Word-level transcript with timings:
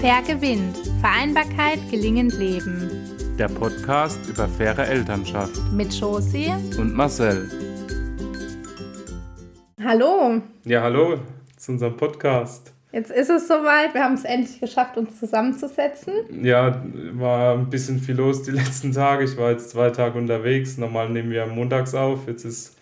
Fair 0.00 0.22
gewinnt. 0.22 0.78
Vereinbarkeit 1.02 1.78
gelingend 1.90 2.32
leben. 2.38 2.88
Der 3.38 3.48
Podcast 3.48 4.18
über 4.30 4.48
faire 4.48 4.88
Elternschaft. 4.88 5.60
Mit 5.74 5.92
Josie 5.92 6.50
und 6.78 6.94
Marcel. 6.94 7.50
Hallo. 9.84 10.40
Ja, 10.64 10.80
hallo 10.80 11.18
zu 11.58 11.72
unserem 11.72 11.98
Podcast. 11.98 12.72
Jetzt 12.92 13.10
ist 13.10 13.28
es 13.28 13.46
soweit. 13.46 13.92
Wir 13.92 14.02
haben 14.02 14.14
es 14.14 14.24
endlich 14.24 14.58
geschafft, 14.58 14.96
uns 14.96 15.18
zusammenzusetzen. 15.18 16.14
Ja, 16.42 16.82
war 17.12 17.58
ein 17.58 17.68
bisschen 17.68 17.98
viel 17.98 18.14
los 18.16 18.42
die 18.42 18.50
letzten 18.52 18.92
Tage. 18.92 19.24
Ich 19.24 19.36
war 19.36 19.50
jetzt 19.50 19.68
zwei 19.68 19.90
Tage 19.90 20.16
unterwegs. 20.18 20.78
Normal 20.78 21.10
nehmen 21.10 21.30
wir 21.30 21.44
montags 21.44 21.94
auf. 21.94 22.26
Jetzt 22.26 22.46
ist 22.46 22.78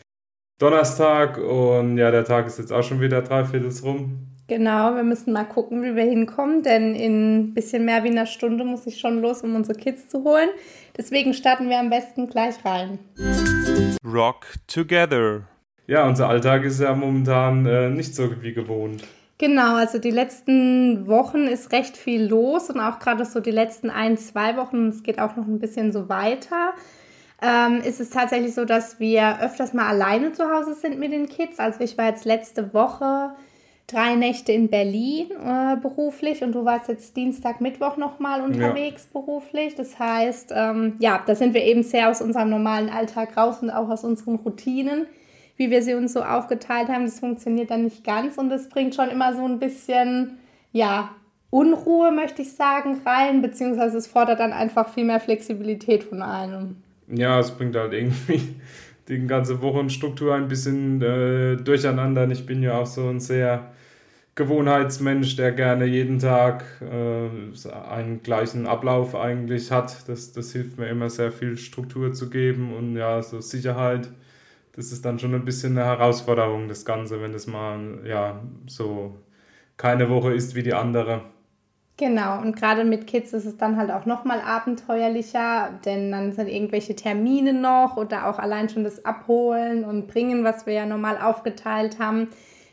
Donnerstag 0.60 1.38
und 1.38 1.98
ja, 1.98 2.12
der 2.12 2.24
Tag 2.24 2.46
ist 2.46 2.60
jetzt 2.60 2.72
auch 2.72 2.84
schon 2.84 3.00
wieder 3.00 3.22
dreiviertels 3.22 3.82
rum. 3.82 4.28
Genau, 4.48 4.94
wir 4.94 5.02
müssen 5.02 5.34
mal 5.34 5.44
gucken, 5.44 5.82
wie 5.82 5.94
wir 5.94 6.04
hinkommen, 6.04 6.62
denn 6.62 6.94
in 6.94 7.36
ein 7.36 7.54
bisschen 7.54 7.84
mehr 7.84 8.02
wie 8.02 8.08
einer 8.08 8.24
Stunde 8.24 8.64
muss 8.64 8.86
ich 8.86 8.98
schon 8.98 9.20
los, 9.20 9.42
um 9.42 9.54
unsere 9.54 9.78
Kids 9.78 10.08
zu 10.08 10.24
holen. 10.24 10.48
Deswegen 10.96 11.34
starten 11.34 11.68
wir 11.68 11.78
am 11.78 11.90
besten 11.90 12.28
gleich 12.28 12.54
rein. 12.64 12.98
Rock 14.02 14.46
Together. 14.66 15.42
Ja, 15.86 16.08
unser 16.08 16.30
Alltag 16.30 16.64
ist 16.64 16.80
ja 16.80 16.94
momentan 16.94 17.66
äh, 17.66 17.90
nicht 17.90 18.14
so 18.14 18.42
wie 18.42 18.54
gewohnt. 18.54 19.04
Genau, 19.36 19.76
also 19.76 19.98
die 19.98 20.10
letzten 20.10 21.06
Wochen 21.06 21.46
ist 21.46 21.70
recht 21.72 21.98
viel 21.98 22.24
los 22.24 22.70
und 22.70 22.80
auch 22.80 23.00
gerade 23.00 23.26
so 23.26 23.40
die 23.40 23.50
letzten 23.50 23.90
ein, 23.90 24.16
zwei 24.16 24.56
Wochen, 24.56 24.88
es 24.88 25.02
geht 25.02 25.20
auch 25.20 25.36
noch 25.36 25.46
ein 25.46 25.58
bisschen 25.58 25.92
so 25.92 26.08
weiter, 26.08 26.72
ähm, 27.42 27.82
ist 27.82 28.00
es 28.00 28.08
tatsächlich 28.08 28.54
so, 28.54 28.64
dass 28.64 28.98
wir 28.98 29.40
öfters 29.42 29.74
mal 29.74 29.88
alleine 29.88 30.32
zu 30.32 30.50
Hause 30.50 30.74
sind 30.74 30.98
mit 30.98 31.12
den 31.12 31.28
Kids. 31.28 31.58
Also 31.58 31.80
ich 31.80 31.98
war 31.98 32.06
jetzt 32.06 32.24
letzte 32.24 32.72
Woche 32.72 33.32
drei 33.88 34.14
Nächte 34.14 34.52
in 34.52 34.68
Berlin 34.68 35.30
äh, 35.32 35.76
beruflich 35.76 36.44
und 36.44 36.52
du 36.52 36.64
warst 36.64 36.88
jetzt 36.88 37.16
Dienstag, 37.16 37.60
Mittwoch 37.60 37.96
nochmal 37.96 38.42
unterwegs 38.42 39.08
ja. 39.12 39.20
beruflich. 39.20 39.74
Das 39.74 39.98
heißt, 39.98 40.52
ähm, 40.54 40.94
ja, 41.00 41.22
da 41.26 41.34
sind 41.34 41.54
wir 41.54 41.64
eben 41.64 41.82
sehr 41.82 42.08
aus 42.08 42.22
unserem 42.22 42.50
normalen 42.50 42.88
Alltag 42.88 43.36
raus 43.36 43.58
und 43.62 43.70
auch 43.70 43.88
aus 43.88 44.04
unseren 44.04 44.36
Routinen 44.36 45.06
wie 45.58 45.70
wir 45.70 45.82
sie 45.82 45.94
uns 45.94 46.14
so 46.14 46.22
aufgeteilt 46.22 46.88
haben, 46.88 47.04
das 47.04 47.20
funktioniert 47.20 47.70
dann 47.70 47.84
nicht 47.84 48.04
ganz 48.04 48.38
und 48.38 48.48
das 48.48 48.68
bringt 48.68 48.94
schon 48.94 49.10
immer 49.10 49.34
so 49.34 49.44
ein 49.44 49.58
bisschen, 49.58 50.38
ja, 50.72 51.10
Unruhe, 51.50 52.12
möchte 52.12 52.42
ich 52.42 52.52
sagen, 52.52 53.00
rein, 53.04 53.42
beziehungsweise 53.42 53.98
es 53.98 54.06
fordert 54.06 54.38
dann 54.38 54.52
einfach 54.52 54.88
viel 54.92 55.04
mehr 55.04 55.18
Flexibilität 55.18 56.04
von 56.04 56.22
einem. 56.22 56.76
Ja, 57.08 57.40
es 57.40 57.50
bringt 57.50 57.74
halt 57.74 57.92
irgendwie 57.92 58.54
die 59.08 59.26
ganze 59.26 59.60
Wochenstruktur 59.62 60.34
ein 60.34 60.46
bisschen 60.46 61.02
äh, 61.02 61.56
durcheinander. 61.56 62.30
Ich 62.30 62.46
bin 62.46 62.62
ja 62.62 62.78
auch 62.78 62.86
so 62.86 63.08
ein 63.08 63.18
sehr 63.18 63.72
Gewohnheitsmensch, 64.38 65.36
der 65.36 65.52
gerne 65.52 65.84
jeden 65.84 66.18
Tag 66.18 66.64
äh, 66.80 67.68
einen 67.90 68.22
gleichen 68.22 68.66
Ablauf 68.66 69.14
eigentlich 69.14 69.70
hat. 69.70 70.08
Das, 70.08 70.32
das 70.32 70.52
hilft 70.52 70.78
mir 70.78 70.88
immer 70.88 71.10
sehr 71.10 71.30
viel 71.30 71.58
Struktur 71.58 72.14
zu 72.14 72.30
geben 72.30 72.74
und 72.74 72.96
ja, 72.96 73.20
so 73.22 73.42
Sicherheit 73.42 74.08
das 74.78 74.92
ist 74.92 75.04
dann 75.04 75.18
schon 75.18 75.34
ein 75.34 75.44
bisschen 75.44 75.76
eine 75.76 75.84
Herausforderung, 75.84 76.68
das 76.68 76.84
Ganze, 76.84 77.20
wenn 77.20 77.32
das 77.32 77.48
mal 77.48 77.98
ja 78.06 78.40
so 78.68 79.16
keine 79.76 80.08
Woche 80.08 80.32
ist 80.32 80.54
wie 80.54 80.62
die 80.62 80.72
andere. 80.72 81.22
Genau, 81.96 82.40
und 82.40 82.54
gerade 82.54 82.84
mit 82.84 83.08
Kids 83.08 83.32
ist 83.32 83.44
es 83.44 83.56
dann 83.56 83.76
halt 83.76 83.90
auch 83.90 84.06
nochmal 84.06 84.40
abenteuerlicher, 84.40 85.80
denn 85.84 86.12
dann 86.12 86.30
sind 86.30 86.46
irgendwelche 86.46 86.94
Termine 86.94 87.54
noch 87.54 87.96
oder 87.96 88.28
auch 88.28 88.38
allein 88.38 88.68
schon 88.68 88.84
das 88.84 89.04
Abholen 89.04 89.84
und 89.84 90.06
Bringen, 90.06 90.44
was 90.44 90.64
wir 90.64 90.74
ja 90.74 90.86
normal 90.86 91.18
aufgeteilt 91.20 91.98
haben, 91.98 92.28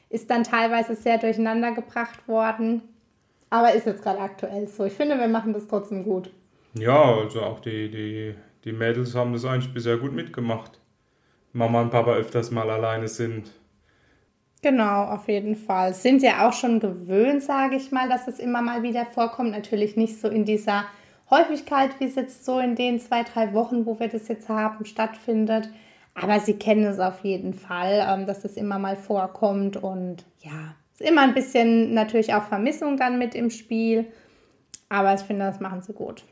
ist 0.10 0.30
dann 0.30 0.44
teilweise 0.44 0.96
sehr 0.96 1.18
durcheinander 1.18 1.72
gebracht 1.72 2.28
worden. 2.28 2.82
Aber 3.50 3.74
ist 3.74 3.86
jetzt 3.86 4.04
gerade 4.04 4.20
aktuell 4.20 4.68
so. 4.68 4.86
Ich 4.86 4.94
finde, 4.94 5.18
wir 5.18 5.28
machen 5.28 5.54
das 5.54 5.68
trotzdem 5.68 6.04
gut. 6.04 6.30
Ja, 6.74 7.16
also 7.16 7.42
auch 7.42 7.60
die, 7.60 7.90
die, 7.90 8.36
die 8.64 8.72
Mädels 8.72 9.16
haben 9.16 9.34
das 9.34 9.46
eigentlich 9.46 9.74
bisher 9.74 9.98
gut 9.98 10.14
mitgemacht. 10.14 10.80
Mama 11.54 11.82
und 11.82 11.90
Papa 11.90 12.14
öfters 12.14 12.52
mal 12.52 12.70
alleine 12.70 13.08
sind. 13.08 13.50
Genau, 14.62 15.06
auf 15.06 15.28
jeden 15.28 15.56
Fall. 15.56 15.94
Sind 15.94 16.22
ja 16.22 16.48
auch 16.48 16.54
schon 16.54 16.80
gewöhnt, 16.80 17.44
sage 17.44 17.76
ich 17.76 17.92
mal, 17.92 18.10
dass 18.10 18.28
es 18.28 18.40
immer 18.40 18.62
mal 18.62 18.84
wieder 18.84 19.06
vorkommt. 19.06 19.52
Natürlich 19.52 19.96
nicht 19.96 20.20
so 20.20 20.28
in 20.28 20.44
dieser 20.44 20.86
Häufigkeit, 21.30 21.92
wie 22.00 22.06
es 22.06 22.16
jetzt 22.16 22.46
so 22.46 22.60
in 22.60 22.76
den 22.76 23.00
zwei, 23.00 23.24
drei 23.24 23.54
Wochen, 23.54 23.86
wo 23.86 24.00
wir 24.00 24.08
das 24.08 24.28
jetzt 24.28 24.50
haben, 24.50 24.84
stattfindet. 24.86 25.70
Aber 26.16 26.40
sie 26.40 26.54
kennen 26.54 26.86
es 26.86 27.00
auf 27.00 27.24
jeden 27.24 27.54
Fall, 27.54 28.06
ähm, 28.10 28.26
dass 28.26 28.46
es 28.46 28.58
immer 28.58 28.80
mal 28.80 28.96
vorkommt. 28.96 29.78
Und 29.78 30.26
ja, 30.40 30.76
ist 30.94 31.08
immer 31.08 31.22
ein 31.22 31.34
bisschen 31.34 31.94
natürlich 31.94 32.34
auch 32.34 32.44
Vermissung 32.44 32.98
dann 32.98 33.20
mit 33.20 33.36
im 33.36 33.50
Spiel. 33.50 34.06
Aber 34.90 35.14
ich 35.14 35.22
finde, 35.22 35.46
das 35.46 35.60
machen 35.60 35.82
sie 35.82 35.94
gut. 35.94 36.24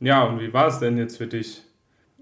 Ja, 0.00 0.24
und 0.24 0.40
wie 0.40 0.52
war 0.52 0.68
es 0.68 0.78
denn 0.78 0.96
jetzt 0.98 1.18
für 1.18 1.26
dich, 1.26 1.62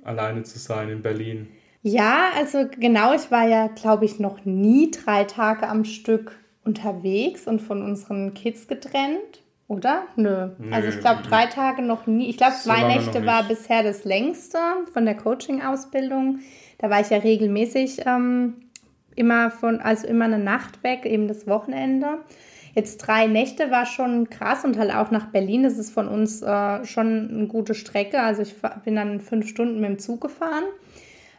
alleine 0.02 0.42
zu 0.42 0.58
sein 0.58 0.88
in 0.88 1.02
Berlin? 1.02 1.48
Ja, 1.82 2.30
also 2.36 2.66
genau, 2.78 3.12
ich 3.12 3.30
war 3.30 3.46
ja, 3.46 3.66
glaube 3.66 4.04
ich, 4.04 4.18
noch 4.20 4.44
nie 4.44 4.90
drei 4.90 5.24
Tage 5.24 5.68
am 5.68 5.84
Stück 5.84 6.38
unterwegs 6.64 7.46
und 7.46 7.60
von 7.60 7.82
unseren 7.82 8.34
Kids 8.34 8.68
getrennt, 8.68 9.42
oder? 9.66 10.04
Nö. 10.14 10.50
Nö. 10.58 10.72
Also 10.72 10.88
ich 10.88 11.00
glaube, 11.00 11.22
drei 11.22 11.46
Tage 11.46 11.82
noch 11.82 12.06
nie. 12.06 12.30
Ich 12.30 12.36
glaube, 12.36 12.54
zwei 12.54 12.82
so 12.82 12.86
Nächte 12.86 13.26
war 13.26 13.42
bisher 13.42 13.82
das 13.82 14.04
längste 14.04 14.58
von 14.92 15.04
der 15.04 15.16
Coaching-Ausbildung. 15.16 16.38
Da 16.82 16.90
war 16.90 17.00
ich 17.00 17.10
ja 17.10 17.18
regelmäßig 17.18 18.02
ähm, 18.06 18.54
immer 19.14 19.50
von, 19.50 19.80
also 19.80 20.06
immer 20.06 20.26
eine 20.26 20.40
Nacht 20.40 20.82
weg, 20.82 21.06
eben 21.06 21.28
das 21.28 21.46
Wochenende. 21.46 22.18
Jetzt 22.74 22.98
drei 22.98 23.26
Nächte 23.26 23.70
war 23.70 23.86
schon 23.86 24.28
krass 24.30 24.64
und 24.64 24.76
halt 24.78 24.92
auch 24.92 25.12
nach 25.12 25.26
Berlin. 25.26 25.62
Das 25.62 25.78
ist 25.78 25.92
von 25.92 26.08
uns 26.08 26.42
äh, 26.42 26.84
schon 26.84 27.30
eine 27.30 27.46
gute 27.46 27.74
Strecke. 27.74 28.20
Also 28.20 28.42
ich 28.42 28.56
bin 28.84 28.96
dann 28.96 29.20
fünf 29.20 29.46
Stunden 29.46 29.80
mit 29.80 29.90
dem 29.90 29.98
Zug 30.00 30.22
gefahren. 30.22 30.64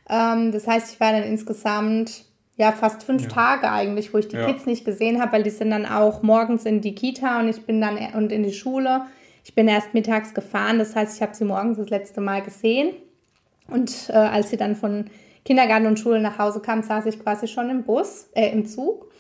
Ähm, 0.10 0.54
das 0.54 0.66
heißt, 0.66 0.94
ich 0.94 1.00
war 1.02 1.12
dann 1.12 1.24
insgesamt 1.24 2.24
ja 2.56 2.72
fast 2.72 3.04
fünf 3.04 3.24
ja. 3.24 3.30
Tage 3.30 3.70
eigentlich, 3.70 4.14
wo 4.14 4.20
ich 4.20 4.30
die 4.30 4.38
ja. 4.38 4.46
Kids 4.46 4.66
nicht 4.66 4.86
gesehen 4.86 5.20
habe, 5.20 5.34
weil 5.34 5.44
die 5.44 5.50
sind 5.50 5.72
dann 5.72 5.86
auch 5.86 6.22
morgens 6.22 6.66
in 6.66 6.80
die 6.80 6.96
Kita 6.96 7.42
und 7.42 7.50
ich 7.50 7.66
bin 7.66 7.82
dann 7.82 7.98
und 8.14 8.32
in 8.32 8.44
die 8.44 8.54
Schule. 8.54 9.02
Ich 9.44 9.56
bin 9.56 9.68
erst 9.68 9.94
mittags 9.94 10.34
gefahren, 10.34 10.80
das 10.80 10.96
heißt, 10.96 11.18
ich 11.18 11.22
habe 11.22 11.36
sie 11.36 11.44
morgens 11.44 11.78
das 11.78 11.90
letzte 11.90 12.22
Mal 12.22 12.42
gesehen. 12.44 12.94
Und 13.68 14.10
äh, 14.10 14.14
als 14.14 14.52
sie 14.52 14.58
dann 14.58 14.76
von 14.76 15.06
Kindergarten 15.46 15.88
und 15.88 16.00
Schule 16.00 16.22
nach 16.22 16.40
Hause 16.40 16.62
kam, 16.62 16.84
saß 16.84 17.06
ich 17.08 17.20
quasi 17.20 17.48
schon 17.48 17.70
im 17.70 17.84
Bus, 17.84 18.30
äh, 18.34 18.50
im 18.52 18.66
Zug. 18.66 19.12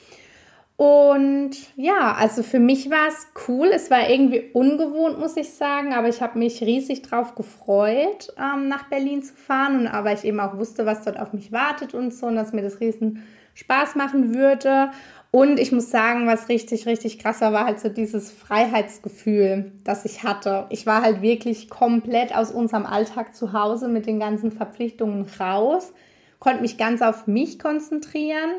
Und 0.76 1.52
ja, 1.76 2.16
also 2.18 2.42
für 2.42 2.60
mich 2.60 2.90
war 2.90 3.08
es 3.08 3.28
cool. 3.48 3.68
Es 3.74 3.92
war 3.92 4.10
irgendwie 4.10 4.50
ungewohnt, 4.54 5.20
muss 5.20 5.38
ich 5.38 5.52
sagen, 5.52 5.94
aber 5.94 6.10
ich 6.10 6.22
habe 6.22 6.40
mich 6.40 6.62
riesig 6.62 7.04
drauf 7.04 7.36
gefreut, 7.36 8.34
ähm, 8.38 8.68
nach 8.68 8.90
Berlin 8.90 9.22
zu 9.22 9.34
fahren. 9.34 9.80
Und 9.80 9.88
aber 9.88 10.14
ich 10.14 10.24
eben 10.24 10.40
auch 10.40 10.58
wusste, 10.58 10.86
was 10.86 11.04
dort 11.04 11.20
auf 11.20 11.32
mich 11.32 11.52
wartet 11.52 11.94
und 11.94 12.14
so, 12.14 12.26
und 12.26 12.36
dass 12.36 12.54
mir 12.54 12.64
das 12.64 12.80
riesen 12.80 13.24
Spaß 13.54 13.96
machen 13.96 14.34
würde. 14.34 14.90
Und 15.30 15.60
ich 15.60 15.72
muss 15.72 15.90
sagen, 15.90 16.28
was 16.28 16.50
richtig, 16.50 16.86
richtig 16.86 17.18
krass 17.18 17.42
war, 17.42 17.54
war 17.54 17.66
halt 17.66 17.80
so 17.80 17.90
dieses 17.90 18.32
Freiheitsgefühl, 18.32 19.72
das 19.84 20.06
ich 20.06 20.24
hatte. 20.24 20.68
Ich 20.70 20.86
war 20.86 21.02
halt 21.02 21.22
wirklich 21.22 21.70
komplett 21.70 22.36
aus 22.36 22.52
unserem 22.52 22.86
Alltag 22.86 23.36
zu 23.36 23.54
Hause 23.54 23.88
mit 23.88 24.06
den 24.06 24.20
ganzen 24.20 24.52
Verpflichtungen 24.52 25.26
raus, 25.40 25.92
konnte 26.44 26.62
mich 26.62 26.78
ganz 26.78 27.02
auf 27.02 27.26
mich 27.26 27.58
konzentrieren 27.58 28.52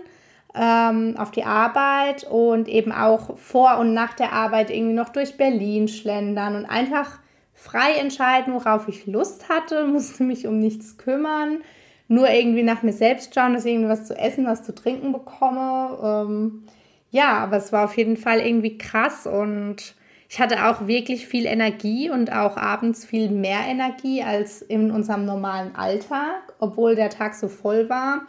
ähm, 0.55 1.17
auf 1.19 1.31
die 1.31 1.45
Arbeit 1.45 2.25
und 2.25 2.69
eben 2.69 2.93
auch 2.93 3.37
vor 3.37 3.78
und 3.78 3.93
nach 3.93 4.15
der 4.15 4.33
Arbeit 4.33 4.71
irgendwie 4.71 4.95
noch 4.95 5.09
durch 5.09 5.37
Berlin 5.37 5.89
schlendern 5.89 6.55
und 6.55 6.67
einfach 6.67 7.19
frei 7.53 7.95
entscheiden, 7.99 8.55
worauf 8.55 8.89
ich 8.89 9.06
Lust 9.06 9.49
hatte, 9.49 9.84
musste 9.87 10.22
mich 10.22 10.47
um 10.47 10.59
nichts 10.59 10.97
kümmern, 10.97 11.59
nur 12.06 12.31
irgendwie 12.31 12.62
nach 12.62 12.83
mir 12.83 12.93
selbst 12.93 13.34
schauen, 13.34 13.55
dass 13.55 13.65
ich 13.65 13.72
irgendwie 13.72 13.91
was 13.91 14.06
zu 14.06 14.16
essen, 14.16 14.47
was 14.47 14.62
zu 14.62 14.75
trinken 14.75 15.12
bekomme. 15.12 15.99
Ähm, 16.03 16.65
ja, 17.11 17.39
aber 17.39 17.56
es 17.56 17.72
war 17.72 17.84
auf 17.84 17.97
jeden 17.97 18.16
Fall 18.16 18.41
irgendwie 18.41 18.78
krass 18.78 19.27
und 19.27 19.95
ich 20.34 20.41
hatte 20.41 20.66
auch 20.66 20.89
wirklich 20.89 21.28
viel 21.28 21.47
Energie 21.47 22.10
und 22.10 22.33
auch 22.33 22.57
abends 22.57 23.04
viel 23.04 23.31
mehr 23.31 23.60
Energie 23.69 24.21
als 24.21 24.63
in 24.63 24.91
unserem 24.91 25.25
normalen 25.25 25.77
Alltag, 25.77 26.54
obwohl 26.59 26.97
der 26.97 27.09
Tag 27.09 27.36
so 27.36 27.47
voll 27.47 27.89
war. 27.89 28.22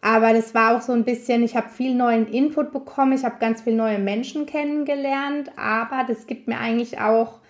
Aber 0.00 0.32
das 0.32 0.54
war 0.54 0.74
auch 0.74 0.80
so 0.80 0.92
ein 0.92 1.04
bisschen, 1.04 1.42
ich 1.42 1.54
habe 1.54 1.68
viel 1.68 1.94
neuen 1.94 2.26
Input 2.28 2.72
bekommen, 2.72 3.12
ich 3.12 3.26
habe 3.26 3.36
ganz 3.40 3.60
viele 3.60 3.76
neue 3.76 3.98
Menschen 3.98 4.46
kennengelernt, 4.46 5.50
aber 5.58 6.06
das 6.08 6.26
gibt 6.26 6.48
mir 6.48 6.56
eigentlich 6.56 6.98
auch 6.98 7.40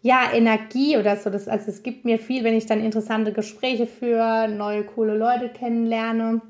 ja 0.00 0.32
Energie 0.32 0.96
oder 0.96 1.18
so. 1.18 1.28
Das, 1.28 1.48
also 1.48 1.70
es 1.70 1.82
gibt 1.82 2.06
mir 2.06 2.18
viel, 2.18 2.44
wenn 2.44 2.56
ich 2.56 2.64
dann 2.64 2.82
interessante 2.82 3.34
Gespräche 3.34 3.86
führe, 3.86 4.48
neue 4.48 4.84
coole 4.84 5.18
Leute 5.18 5.50
kennenlerne. 5.50 6.40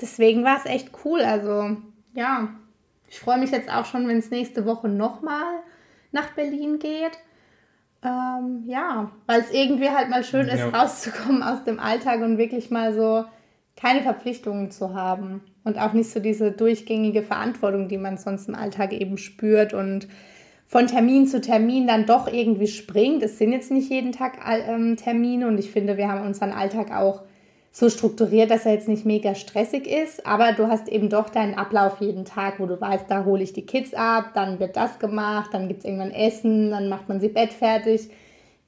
Deswegen 0.00 0.42
war 0.42 0.56
es 0.56 0.66
echt 0.66 0.90
cool. 1.04 1.20
Also 1.20 1.76
ja, 2.14 2.48
ich 3.08 3.20
freue 3.20 3.38
mich 3.38 3.52
jetzt 3.52 3.70
auch 3.70 3.84
schon, 3.84 4.08
wenn 4.08 4.18
es 4.18 4.32
nächste 4.32 4.66
Woche 4.66 4.88
nochmal 4.88 5.62
nach 6.14 6.30
Berlin 6.30 6.78
geht. 6.78 7.18
Ähm, 8.02 8.64
ja, 8.66 9.10
weil 9.26 9.40
es 9.40 9.50
irgendwie 9.50 9.90
halt 9.90 10.10
mal 10.10 10.24
schön 10.24 10.46
ist, 10.46 10.60
ja. 10.60 10.68
rauszukommen 10.68 11.42
aus 11.42 11.64
dem 11.64 11.80
Alltag 11.80 12.20
und 12.20 12.38
wirklich 12.38 12.70
mal 12.70 12.94
so 12.94 13.24
keine 13.76 14.02
Verpflichtungen 14.02 14.70
zu 14.70 14.94
haben 14.94 15.42
und 15.64 15.78
auch 15.78 15.92
nicht 15.94 16.10
so 16.10 16.20
diese 16.20 16.52
durchgängige 16.52 17.22
Verantwortung, 17.22 17.88
die 17.88 17.98
man 17.98 18.18
sonst 18.18 18.48
im 18.48 18.54
Alltag 18.54 18.92
eben 18.92 19.18
spürt 19.18 19.74
und 19.74 20.06
von 20.66 20.86
Termin 20.86 21.26
zu 21.26 21.40
Termin 21.40 21.86
dann 21.86 22.06
doch 22.06 22.30
irgendwie 22.30 22.66
springt. 22.66 23.22
Es 23.22 23.38
sind 23.38 23.52
jetzt 23.52 23.70
nicht 23.70 23.90
jeden 23.90 24.12
Tag 24.12 24.38
ähm, 24.46 24.96
Termine 24.96 25.48
und 25.48 25.58
ich 25.58 25.70
finde, 25.70 25.96
wir 25.96 26.08
haben 26.08 26.26
unseren 26.26 26.52
Alltag 26.52 26.94
auch 26.94 27.22
so 27.76 27.90
strukturiert, 27.90 28.52
dass 28.52 28.66
er 28.66 28.74
jetzt 28.74 28.86
nicht 28.86 29.04
mega 29.04 29.34
stressig 29.34 29.88
ist, 29.88 30.24
aber 30.24 30.52
du 30.52 30.68
hast 30.68 30.88
eben 30.88 31.10
doch 31.10 31.28
deinen 31.28 31.54
Ablauf 31.54 32.00
jeden 32.00 32.24
Tag, 32.24 32.60
wo 32.60 32.66
du 32.66 32.80
weißt, 32.80 33.06
da 33.10 33.24
hole 33.24 33.42
ich 33.42 33.52
die 33.52 33.66
Kids 33.66 33.94
ab, 33.94 34.30
dann 34.32 34.60
wird 34.60 34.76
das 34.76 35.00
gemacht, 35.00 35.50
dann 35.52 35.66
gibt 35.66 35.80
es 35.80 35.84
irgendwann 35.84 36.12
Essen, 36.12 36.70
dann 36.70 36.88
macht 36.88 37.08
man 37.08 37.18
sie 37.18 37.30
Bett 37.30 37.52
fertig. 37.52 38.10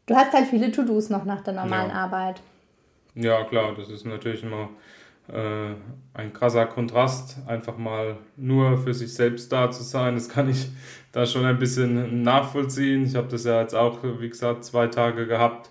Du 0.07 0.17
hast 0.17 0.33
halt 0.33 0.49
viele 0.49 0.73
To-Dos 0.73 1.09
noch 1.09 1.25
nach 1.25 1.45
der 1.45 1.55
normalen 1.55 1.91
ja. 1.91 1.95
Arbeit. 1.95 2.41
Ja, 3.15 3.45
klar, 3.45 3.77
das 3.77 3.91
ist 3.91 4.07
natürlich 4.07 4.43
immer 4.43 4.71
äh, 5.29 5.75
ein 6.15 6.33
krasser 6.33 6.67
Kontrast, 6.67 7.37
einfach 7.47 7.79
mal 7.79 8.17
nur 8.37 8.77
für 8.77 8.93
sich 8.93 9.15
selbst 9.15 9.53
da 9.53 9.71
zu 9.71 9.85
sein. 9.85 10.15
Das 10.15 10.29
kann 10.29 10.51
ich 10.51 10.67
da 11.13 11.27
schon 11.27 11.45
ein 11.45 11.61
bisschen 11.61 12.23
nachvollziehen. 12.23 13.05
Ich 13.05 13.15
habe 13.15 13.29
das 13.29 13.45
ja 13.45 13.61
jetzt 13.61 13.75
auch, 13.75 14.01
wie 14.03 14.29
gesagt, 14.29 14.65
zwei 14.65 14.89
Tage 14.89 15.29
gehabt. 15.29 15.71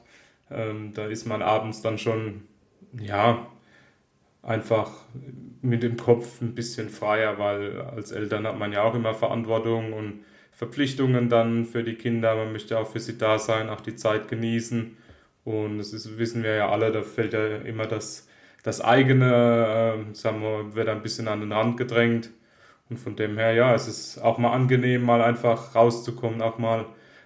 Ähm, 0.50 0.94
da 0.94 1.08
ist 1.08 1.26
man 1.26 1.42
abends 1.42 1.82
dann 1.82 1.98
schon, 1.98 2.44
ja, 3.00 3.48
einfach 4.44 4.92
mit 5.62 5.84
dem 5.84 5.98
Kopf 5.98 6.42
ein 6.42 6.56
bisschen 6.56 6.90
freier, 6.90 7.40
weil 7.40 7.82
als 7.82 8.12
Eltern 8.12 8.46
hat 8.48 8.60
man 8.60 8.72
ja 8.72 8.84
auch 8.84 8.96
immer 8.96 9.14
Verantwortung 9.14 9.94
und 9.94 10.24
Verpflichtungen 10.52 11.30
dann 11.30 11.66
für 11.66 11.84
die 11.84 11.96
Kinder. 11.96 12.36
Man 12.36 12.52
möchte 12.52 12.80
auch 12.80 12.88
für 12.90 13.00
sie 13.00 13.18
da 13.18 13.40
sein, 13.40 13.70
auch 13.70 13.82
die 13.82 13.96
Zeit 13.96 14.28
genießen. 14.28 14.98
Und 15.44 15.78
das 15.80 15.94
ist, 15.94 16.18
wissen 16.18 16.44
wir 16.44 16.56
ja 16.56 16.70
alle, 16.70 16.92
da 16.92 17.04
fällt 17.04 17.34
ja 17.34 17.58
immer 17.58 17.88
das 17.88 18.28
das 18.66 18.82
eigene, 18.82 20.08
äh, 20.12 20.16
sagen 20.16 20.42
wir, 20.42 20.74
wird 20.76 20.90
ein 20.90 21.04
bisschen 21.04 21.28
an 21.28 21.40
den 21.42 21.52
Rand 21.52 21.78
gedrängt. 21.78 22.32
Und 22.90 22.98
von 22.98 23.16
dem 23.16 23.38
her, 23.38 23.54
ja, 23.54 23.76
es 23.76 23.88
ist 23.88 24.18
auch 24.20 24.40
mal 24.40 24.54
angenehm, 24.54 25.04
mal 25.04 25.22
einfach 25.22 25.76
rauszukommen, 25.76 26.42
auch 26.42 26.58
mal 26.58 26.86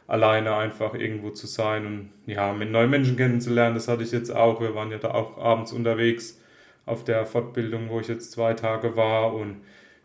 alleine 0.10 0.56
einfach 0.56 0.96
irgendwo 0.96 1.30
zu 1.30 1.48
sein 1.48 1.86
und 1.86 2.10
ja, 2.26 2.54
mit 2.54 2.72
neuen 2.72 2.90
Menschen 2.90 3.16
kennenzulernen. 3.16 3.76
Das 3.76 3.88
hatte 3.88 4.04
ich 4.04 4.12
jetzt 4.12 4.32
auch. 4.36 4.60
Wir 4.62 4.76
waren 4.76 4.92
ja 4.92 4.98
da 4.98 5.12
auch 5.12 5.38
abends 5.38 5.72
unterwegs 5.72 6.42
auf 6.86 7.04
der 7.04 7.26
Fortbildung, 7.26 7.90
wo 7.90 8.00
ich 8.00 8.08
jetzt 8.08 8.32
zwei 8.32 8.54
Tage 8.54 8.96
war. 8.96 9.34
Und 9.34 9.62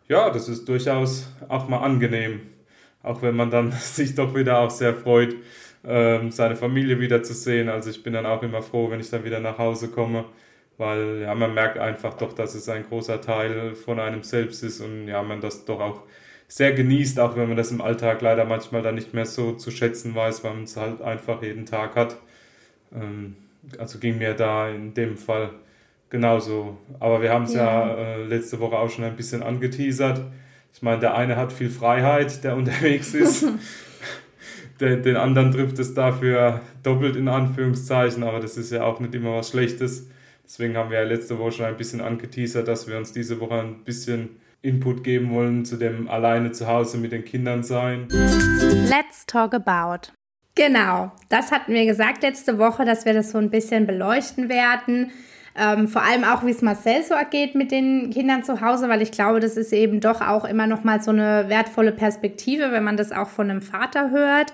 ja, 0.09 0.31
das 0.31 0.49
ist 0.49 0.69
durchaus 0.69 1.29
auch 1.49 1.69
mal 1.69 1.79
angenehm. 1.81 2.43
Auch 3.03 3.23
wenn 3.23 3.37
man 3.37 3.51
dann 3.51 3.73
sich 3.73 4.15
doch 4.15 4.35
wieder 4.35 4.61
auch 4.61 4.71
sehr 4.71 4.95
freut, 4.95 5.37
ähm, 5.85 6.31
seine 6.31 6.57
Familie 6.57 7.01
wiederzusehen. 7.01 7.69
Also 7.69 7.91
ich 7.91 8.03
bin 8.03 8.13
dann 8.13 8.27
auch 8.27 8.43
immer 8.43 8.63
froh, 8.63 8.91
wenn 8.91 9.01
ich 9.01 9.11
dann 9.11 9.25
wieder 9.25 9.41
nach 9.41 9.59
Hause 9.59 9.89
komme 9.89 10.27
weil 10.79 11.21
ja, 11.23 11.35
man 11.35 11.55
merkt 11.55 11.79
einfach 11.79 12.15
doch, 12.15 12.33
dass 12.33 12.55
es 12.55 12.69
ein 12.69 12.85
großer 12.85 13.21
Teil 13.21 13.75
von 13.75 14.01
einem 14.01 14.23
selbst 14.23 14.63
ist 14.63 14.81
und 14.81 15.09
ja, 15.09 15.23
man 15.23 15.41
das 15.41 15.65
doch 15.65 15.81
auch 15.81 16.03
sehr 16.55 16.73
genießt, 16.73 17.19
auch 17.19 17.35
wenn 17.35 17.49
man 17.49 17.57
das 17.57 17.73
im 17.73 17.81
Alltag 17.81 18.21
leider 18.21 18.45
manchmal 18.45 18.81
dann 18.81 18.95
nicht 18.95 19.13
mehr 19.13 19.27
so 19.27 19.55
zu 19.55 19.73
schätzen 19.73 20.15
weiß, 20.15 20.45
weil 20.45 20.55
man 20.55 20.63
es 20.63 20.77
halt 20.77 21.03
einfach 21.03 21.43
jeden 21.43 21.67
Tag 21.67 21.97
hat. 21.97 22.17
Ähm, 22.95 23.35
also 23.77 23.99
ging 23.99 24.19
mir 24.19 24.35
da 24.35 24.69
in 24.69 24.95
dem 24.95 25.17
Fall 25.17 25.51
genauso. 26.11 26.79
Aber 27.01 27.21
wir 27.21 27.33
haben 27.33 27.47
es 27.47 27.55
ja, 27.55 27.89
ja 27.89 27.95
äh, 27.97 28.25
letzte 28.27 28.61
Woche 28.61 28.79
auch 28.79 28.89
schon 28.89 29.03
ein 29.03 29.17
bisschen 29.17 29.43
angeteasert. 29.43 30.21
Ich 30.73 30.81
meine, 30.81 31.01
der 31.01 31.17
eine 31.17 31.35
hat 31.35 31.53
viel 31.53 31.71
Freiheit, 31.71 32.45
der 32.45 32.55
unterwegs 32.55 33.15
ist. 33.15 33.49
den, 34.81 35.03
den 35.03 35.17
anderen 35.17 35.51
trifft 35.51 35.81
es 35.81 35.93
dafür 35.93 36.61
doppelt 36.85 37.17
in 37.17 37.27
Anführungszeichen, 37.27 38.23
aber 38.23 38.39
das 38.39 38.57
ist 38.57 38.71
ja 38.71 38.85
auch 38.85 39.01
nicht 39.01 39.17
immer 39.17 39.39
was 39.39 39.51
Schlechtes. 39.51 40.09
Deswegen 40.45 40.77
haben 40.77 40.91
wir 40.91 41.01
ja 41.01 41.05
letzte 41.05 41.37
Woche 41.37 41.51
schon 41.51 41.67
ein 41.67 41.77
bisschen 41.77 42.01
angeteasert, 42.01 42.69
dass 42.69 42.87
wir 42.87 42.97
uns 42.97 43.13
diese 43.13 43.41
Woche 43.41 43.55
ein 43.55 43.83
bisschen 43.83 44.37
Input 44.65 45.05
geben 45.05 45.31
wollen 45.31 45.65
zu 45.65 45.77
dem 45.77 46.09
alleine 46.09 46.53
zu 46.53 46.67
Hause 46.67 46.99
mit 46.99 47.13
den 47.13 47.25
Kindern 47.25 47.63
sein. 47.63 48.09
Let's 48.11 49.27
talk 49.27 49.55
about. 49.55 50.11
Genau, 50.55 51.13
das 51.29 51.53
hatten 51.53 51.75
wir 51.75 51.85
gesagt 51.85 52.23
letzte 52.23 52.59
Woche, 52.59 52.85
dass 52.85 53.05
wir 53.05 53.13
das 53.13 53.33
so 53.33 53.39
ein 53.39 53.51
bisschen 53.51 53.87
beleuchten 53.87 54.49
werden. 54.49 55.11
Ähm, 55.57 55.87
vor 55.87 56.03
allem 56.03 56.25
auch, 56.25 56.45
wie 56.45 56.51
es 56.51 56.63
Marcel 56.63 57.03
so 57.03 57.15
ergeht 57.15 57.55
mit 57.55 57.71
den 57.71 58.11
Kindern 58.11 58.43
zu 58.43 58.61
Hause, 58.61 58.89
weil 58.89 59.03
ich 59.03 59.13
glaube, 59.13 59.41
das 59.41 59.57
ist 59.57 59.73
eben 59.73 60.01
doch 60.01 60.21
auch 60.21 60.45
immer 60.45 60.67
noch 60.67 60.83
mal 60.83 61.03
so 61.03 61.11
eine 61.11 61.49
wertvolle 61.49 61.93
Perspektive, 61.93 62.73
wenn 62.73 62.85
man 62.85 62.97
das 62.97 63.13
auch 63.13 63.29
von 63.29 63.51
einem 63.51 63.63
Vater 63.63 64.11
hört. 64.11 64.53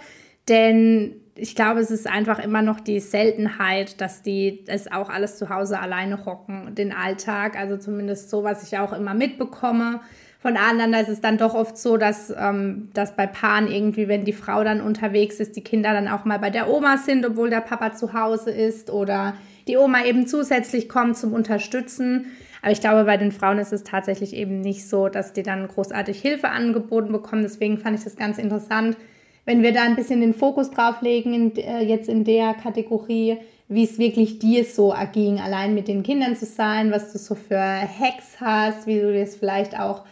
Denn 0.48 1.19
ich 1.40 1.54
glaube, 1.54 1.80
es 1.80 1.90
ist 1.90 2.06
einfach 2.06 2.38
immer 2.38 2.62
noch 2.62 2.80
die 2.80 3.00
Seltenheit, 3.00 4.00
dass 4.00 4.22
die 4.22 4.62
es 4.66 4.90
auch 4.90 5.08
alles 5.08 5.38
zu 5.38 5.48
Hause 5.48 5.80
alleine 5.80 6.20
rocken, 6.22 6.74
den 6.74 6.92
Alltag. 6.92 7.58
Also 7.58 7.76
zumindest 7.76 8.30
so, 8.30 8.44
was 8.44 8.62
ich 8.62 8.78
auch 8.78 8.92
immer 8.92 9.14
mitbekomme. 9.14 10.00
Von 10.40 10.56
anderen 10.56 10.94
ist 10.94 11.08
es 11.08 11.20
dann 11.20 11.38
doch 11.38 11.54
oft 11.54 11.76
so, 11.76 11.96
dass, 11.96 12.32
ähm, 12.36 12.88
dass 12.94 13.14
bei 13.14 13.26
Paaren 13.26 13.70
irgendwie, 13.70 14.08
wenn 14.08 14.24
die 14.24 14.32
Frau 14.32 14.64
dann 14.64 14.80
unterwegs 14.80 15.40
ist, 15.40 15.56
die 15.56 15.62
Kinder 15.62 15.92
dann 15.92 16.08
auch 16.08 16.24
mal 16.24 16.38
bei 16.38 16.50
der 16.50 16.70
Oma 16.70 16.96
sind, 16.96 17.26
obwohl 17.26 17.50
der 17.50 17.60
Papa 17.60 17.92
zu 17.92 18.12
Hause 18.14 18.50
ist 18.50 18.90
oder 18.90 19.34
die 19.68 19.76
Oma 19.76 20.04
eben 20.04 20.26
zusätzlich 20.26 20.88
kommt 20.88 21.16
zum 21.16 21.32
Unterstützen. 21.34 22.26
Aber 22.62 22.72
ich 22.72 22.80
glaube, 22.80 23.04
bei 23.04 23.16
den 23.16 23.32
Frauen 23.32 23.58
ist 23.58 23.72
es 23.72 23.84
tatsächlich 23.84 24.34
eben 24.34 24.60
nicht 24.60 24.88
so, 24.88 25.08
dass 25.08 25.32
die 25.32 25.42
dann 25.42 25.68
großartig 25.68 26.20
Hilfe 26.20 26.48
angeboten 26.48 27.12
bekommen. 27.12 27.42
Deswegen 27.42 27.78
fand 27.78 27.98
ich 27.98 28.04
das 28.04 28.16
ganz 28.16 28.38
interessant, 28.38 28.96
wenn 29.44 29.62
wir 29.62 29.72
da 29.72 29.82
ein 29.82 29.96
bisschen 29.96 30.20
den 30.20 30.34
Fokus 30.34 30.70
drauf 30.70 31.02
legen, 31.02 31.32
in, 31.34 31.56
äh, 31.56 31.82
jetzt 31.82 32.08
in 32.08 32.24
der 32.24 32.54
Kategorie, 32.54 33.38
wie 33.68 33.84
es 33.84 33.98
wirklich 33.98 34.38
dir 34.38 34.64
so 34.64 34.92
erging, 34.92 35.40
allein 35.40 35.74
mit 35.74 35.88
den 35.88 36.02
Kindern 36.02 36.36
zu 36.36 36.46
sein, 36.46 36.90
was 36.90 37.12
du 37.12 37.18
so 37.18 37.34
für 37.34 37.58
Hacks 37.58 38.40
hast, 38.40 38.86
wie 38.86 39.00
du 39.00 39.12
das 39.12 39.36
vielleicht 39.36 39.78
auch 39.78 40.04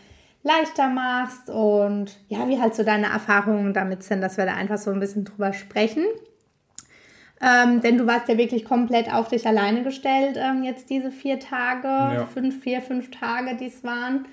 leichter 0.42 0.88
machst 0.88 1.50
und 1.50 2.16
ja, 2.28 2.48
wie 2.48 2.60
halt 2.60 2.74
so 2.74 2.84
deine 2.84 3.06
Erfahrungen 3.06 3.74
damit 3.74 4.02
sind, 4.02 4.20
dass 4.20 4.36
wir 4.36 4.46
da 4.46 4.54
einfach 4.54 4.78
so 4.78 4.90
ein 4.90 5.00
bisschen 5.00 5.24
drüber 5.24 5.52
sprechen. 5.52 6.04
Ähm, 7.40 7.80
denn 7.80 7.98
du 7.98 8.06
warst 8.06 8.28
ja 8.28 8.36
wirklich 8.36 8.64
komplett 8.64 9.12
auf 9.12 9.28
dich 9.28 9.46
alleine 9.46 9.84
gestellt, 9.84 10.36
ähm, 10.36 10.64
jetzt 10.64 10.90
diese 10.90 11.12
vier 11.12 11.38
Tage, 11.38 11.86
ja. 11.86 12.26
fünf, 12.26 12.62
vier, 12.62 12.80
fünf 12.80 13.10
Tage, 13.10 13.56
die 13.56 13.66
es 13.66 13.84
waren. 13.84 14.26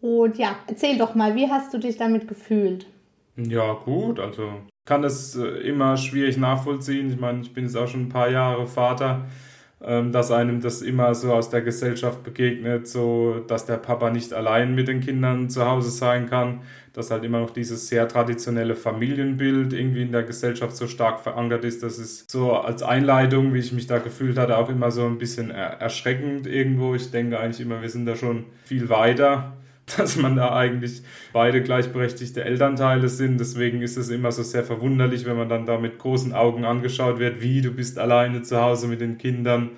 Und 0.00 0.38
ja, 0.38 0.56
erzähl 0.66 0.96
doch 0.96 1.14
mal, 1.14 1.34
wie 1.34 1.50
hast 1.50 1.74
du 1.74 1.78
dich 1.78 1.96
damit 1.96 2.28
gefühlt? 2.28 2.86
Ja, 3.38 3.72
gut, 3.74 4.18
also 4.18 4.50
kann 4.84 5.02
das 5.02 5.36
äh, 5.36 5.46
immer 5.68 5.96
schwierig 5.96 6.38
nachvollziehen. 6.38 7.10
Ich 7.10 7.20
meine, 7.20 7.40
ich 7.42 7.52
bin 7.54 7.64
jetzt 7.64 7.76
auch 7.76 7.86
schon 7.86 8.02
ein 8.02 8.08
paar 8.08 8.28
Jahre 8.30 8.66
Vater, 8.66 9.26
ähm, 9.80 10.10
dass 10.10 10.32
einem 10.32 10.60
das 10.60 10.82
immer 10.82 11.14
so 11.14 11.32
aus 11.32 11.48
der 11.50 11.62
Gesellschaft 11.62 12.24
begegnet, 12.24 12.88
so 12.88 13.44
dass 13.46 13.64
der 13.64 13.76
Papa 13.76 14.10
nicht 14.10 14.32
allein 14.32 14.74
mit 14.74 14.88
den 14.88 15.00
Kindern 15.00 15.50
zu 15.50 15.64
Hause 15.64 15.90
sein 15.90 16.28
kann, 16.28 16.62
dass 16.94 17.12
halt 17.12 17.22
immer 17.22 17.38
noch 17.40 17.50
dieses 17.50 17.86
sehr 17.86 18.08
traditionelle 18.08 18.74
Familienbild 18.74 19.72
irgendwie 19.72 20.02
in 20.02 20.10
der 20.10 20.24
Gesellschaft 20.24 20.74
so 20.76 20.88
stark 20.88 21.20
verankert 21.20 21.64
ist. 21.64 21.84
Das 21.84 21.98
ist 21.98 22.28
so 22.28 22.54
als 22.54 22.82
Einleitung, 22.82 23.54
wie 23.54 23.60
ich 23.60 23.72
mich 23.72 23.86
da 23.86 23.98
gefühlt 23.98 24.36
hatte, 24.36 24.58
auch 24.58 24.68
immer 24.68 24.90
so 24.90 25.04
ein 25.06 25.18
bisschen 25.18 25.50
erschreckend 25.50 26.48
irgendwo. 26.48 26.96
Ich 26.96 27.12
denke 27.12 27.38
eigentlich 27.38 27.60
immer, 27.60 27.82
wir 27.82 27.90
sind 27.90 28.06
da 28.06 28.16
schon 28.16 28.46
viel 28.64 28.88
weiter 28.88 29.52
dass 29.96 30.16
man 30.16 30.36
da 30.36 30.54
eigentlich 30.54 31.02
beide 31.32 31.62
gleichberechtigte 31.62 32.44
Elternteile 32.44 33.08
sind. 33.08 33.38
Deswegen 33.38 33.82
ist 33.82 33.96
es 33.96 34.10
immer 34.10 34.32
so 34.32 34.42
sehr 34.42 34.64
verwunderlich, 34.64 35.24
wenn 35.24 35.36
man 35.36 35.48
dann 35.48 35.66
da 35.66 35.78
mit 35.78 35.98
großen 35.98 36.32
Augen 36.32 36.64
angeschaut 36.64 37.18
wird, 37.18 37.40
wie 37.40 37.60
du 37.60 37.70
bist 37.70 37.98
alleine 37.98 38.42
zu 38.42 38.60
Hause 38.60 38.88
mit 38.88 39.00
den 39.00 39.18
Kindern. 39.18 39.70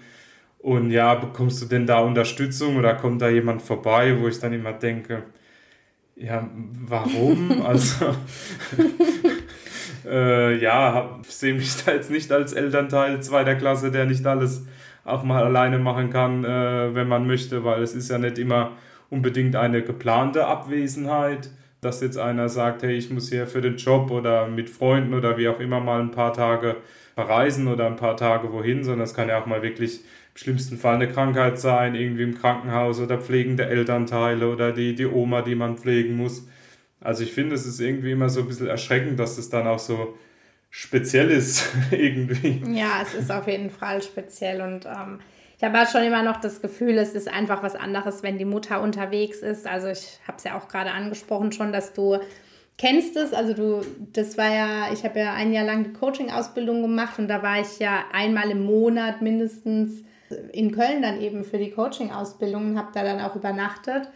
Und 0.59 0.91
ja, 0.91 1.15
bekommst 1.15 1.63
du 1.63 1.67
denn 1.67 1.87
da 1.87 2.01
Unterstützung 2.01 2.77
oder 2.77 2.95
kommt 2.95 3.23
da 3.23 3.29
jemand 3.29 3.63
vorbei, 3.63 4.17
wo 4.21 4.29
ich 4.29 4.39
dann 4.41 4.53
immer 4.53 4.73
denke, 4.73 5.23
ja, 6.17 6.49
warum? 6.87 7.63
also, 7.67 8.15
äh, 10.07 10.59
ja, 10.59 11.19
sehe 11.27 11.55
mich 11.55 11.83
da 11.83 11.93
jetzt 11.93 12.11
nicht 12.11 12.31
als 12.31 12.53
Elternteil 12.53 13.23
zweiter 13.23 13.55
Klasse, 13.55 13.91
der 13.91 14.05
nicht 14.05 14.27
alles 14.27 14.67
auch 15.05 15.23
mal 15.23 15.43
alleine 15.45 15.79
machen 15.79 16.11
kann, 16.11 16.45
äh, 16.45 16.95
wenn 16.95 17.09
man 17.09 17.27
möchte, 17.27 17.65
weil 17.65 17.83
es 17.83 17.95
ist 17.95 18.11
ja 18.11 18.19
nicht 18.19 18.37
immer 18.37 18.73
unbedingt 19.11 19.57
eine 19.57 19.83
geplante 19.83 20.47
Abwesenheit, 20.47 21.51
dass 21.81 22.01
jetzt 22.01 22.19
einer 22.19 22.49
sagt, 22.49 22.83
hey, 22.83 22.97
ich 22.97 23.11
muss 23.11 23.29
hier 23.29 23.47
für 23.47 23.61
den 23.61 23.77
Job 23.77 24.11
oder 24.11 24.47
mit 24.47 24.71
Freunden 24.71 25.15
oder 25.15 25.37
wie 25.37 25.49
auch 25.49 25.61
immer 25.61 25.81
mal 25.81 26.01
ein 26.01 26.11
paar 26.11 26.33
Tage 26.33 26.77
verreisen 27.15 27.69
oder 27.69 27.87
ein 27.87 27.97
paar 27.97 28.17
Tage 28.17 28.53
wohin, 28.53 28.85
sondern 28.85 29.05
es 29.05 29.15
kann 29.15 29.29
ja 29.29 29.41
auch 29.41 29.47
mal 29.47 29.63
wirklich 29.63 30.01
im 30.01 30.37
schlimmsten 30.37 30.77
Fall 30.77 30.95
eine 30.95 31.09
Krankheit 31.09 31.59
sein, 31.59 31.95
irgendwie 31.95 32.23
im 32.23 32.39
Krankenhaus 32.39 33.01
oder 33.01 33.19
pflegende 33.19 33.67
Elternteile 33.67 34.49
oder 34.49 34.73
die, 34.73 34.95
die 34.95 35.07
Oma, 35.07 35.43
die 35.43 35.55
man 35.55 35.77
pflegen 35.77 36.17
muss. 36.17 36.47
Also 37.01 37.25
ich 37.25 37.33
finde, 37.33 37.55
es 37.55 37.67
ist 37.67 37.81
irgendwie 37.81 38.13
immer 38.13 38.29
so 38.29 38.41
ein 38.41 38.47
bisschen 38.47 38.69
erschreckend, 38.69 39.19
dass 39.19 39.39
es 39.39 39.49
dann 39.49 39.67
auch 39.67 39.79
so 39.79 40.17
speziell 40.71 41.31
ist 41.31 41.69
irgendwie. 41.91 42.63
Ja, 42.73 43.01
es 43.03 43.15
ist 43.15 43.33
auf 43.33 43.49
jeden 43.49 43.71
Fall 43.71 44.03
speziell 44.03 44.61
und 44.61 44.87
ähm, 44.87 45.19
ich 45.61 45.65
habe 45.67 45.77
halt 45.77 45.91
schon 45.91 46.05
immer 46.05 46.23
noch 46.23 46.41
das 46.41 46.63
Gefühl, 46.63 46.97
es 46.97 47.13
ist 47.13 47.29
einfach 47.29 47.63
was 47.63 47.77
anderes, 47.77 48.23
wenn 48.23 48.39
die 48.39 48.47
Mutter 48.47 48.81
unterwegs 48.81 49.41
ist. 49.41 49.67
Also 49.67 49.89
ich 49.89 50.19
habe 50.27 50.39
es 50.39 50.45
ja 50.45 50.57
auch 50.57 50.69
gerade 50.69 50.91
angesprochen 50.91 51.53
schon, 51.53 51.71
dass 51.71 51.93
du 51.93 52.19
kennst 52.79 53.15
es. 53.19 53.35
Also 53.35 53.53
du, 53.53 53.83
das 54.15 54.39
war 54.39 54.51
ja, 54.51 54.91
ich 54.91 55.05
habe 55.05 55.19
ja 55.19 55.35
ein 55.35 55.53
Jahr 55.53 55.67
lang 55.67 55.85
die 55.85 55.93
Coaching-Ausbildung 55.93 56.81
gemacht 56.81 57.19
und 57.19 57.29
da 57.29 57.43
war 57.43 57.61
ich 57.61 57.79
ja 57.79 58.05
einmal 58.11 58.51
im 58.51 58.65
Monat 58.65 59.21
mindestens 59.21 60.03
in 60.51 60.73
Köln 60.73 61.03
dann 61.03 61.21
eben 61.21 61.45
für 61.45 61.59
die 61.59 61.73
Coaching-Ausbildung 61.73 62.71
und 62.71 62.79
habe 62.79 62.93
da 62.95 63.05
dann 63.05 63.21
auch 63.21 63.37
übernachtet. 63.37 64.09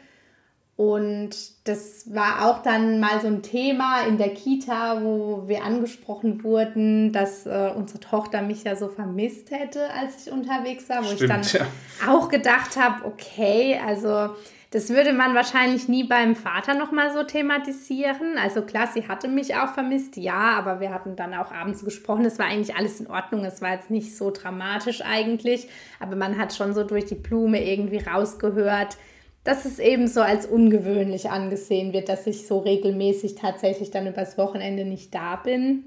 Und 0.76 1.30
das 1.68 2.12
war 2.12 2.46
auch 2.48 2.62
dann 2.62 2.98
mal 2.98 3.20
so 3.20 3.28
ein 3.28 3.42
Thema 3.42 4.06
in 4.08 4.18
der 4.18 4.30
Kita, 4.30 5.02
wo 5.02 5.44
wir 5.46 5.62
angesprochen 5.62 6.42
wurden, 6.42 7.12
dass 7.12 7.46
äh, 7.46 7.70
unsere 7.76 8.00
Tochter 8.00 8.42
mich 8.42 8.64
ja 8.64 8.74
so 8.74 8.88
vermisst 8.88 9.52
hätte, 9.52 9.88
als 9.92 10.26
ich 10.26 10.32
unterwegs 10.32 10.88
war, 10.88 11.04
wo 11.04 11.14
Stimmt, 11.14 11.46
ich 11.46 11.52
dann 11.52 11.66
ja. 12.06 12.12
auch 12.12 12.28
gedacht 12.28 12.76
habe, 12.76 13.04
okay, 13.04 13.80
also 13.86 14.34
das 14.74 14.90
würde 14.90 15.12
man 15.12 15.36
wahrscheinlich 15.36 15.86
nie 15.86 16.02
beim 16.02 16.34
Vater 16.34 16.74
nochmal 16.74 17.12
so 17.12 17.22
thematisieren. 17.22 18.36
Also 18.42 18.62
klar, 18.62 18.88
sie 18.92 19.06
hatte 19.06 19.28
mich 19.28 19.54
auch 19.54 19.68
vermisst, 19.68 20.16
ja, 20.16 20.58
aber 20.58 20.80
wir 20.80 20.92
hatten 20.92 21.14
dann 21.14 21.34
auch 21.34 21.52
abends 21.52 21.84
gesprochen. 21.84 22.24
Es 22.24 22.40
war 22.40 22.46
eigentlich 22.46 22.74
alles 22.74 22.98
in 22.98 23.06
Ordnung. 23.06 23.44
Es 23.44 23.62
war 23.62 23.70
jetzt 23.70 23.90
nicht 23.90 24.16
so 24.16 24.32
dramatisch 24.32 25.02
eigentlich, 25.02 25.68
aber 26.00 26.16
man 26.16 26.36
hat 26.36 26.52
schon 26.52 26.74
so 26.74 26.82
durch 26.82 27.04
die 27.04 27.14
Blume 27.14 27.64
irgendwie 27.64 27.98
rausgehört, 27.98 28.96
dass 29.44 29.66
es 29.66 29.78
eben 29.78 30.08
so 30.08 30.22
als 30.22 30.46
ungewöhnlich 30.46 31.30
angesehen 31.30 31.92
wird, 31.92 32.08
dass 32.08 32.26
ich 32.26 32.46
so 32.46 32.58
regelmäßig 32.58 33.34
tatsächlich 33.34 33.90
dann 33.90 34.06
übers 34.06 34.38
Wochenende 34.38 34.84
nicht 34.84 35.14
da 35.14 35.36
bin. 35.36 35.84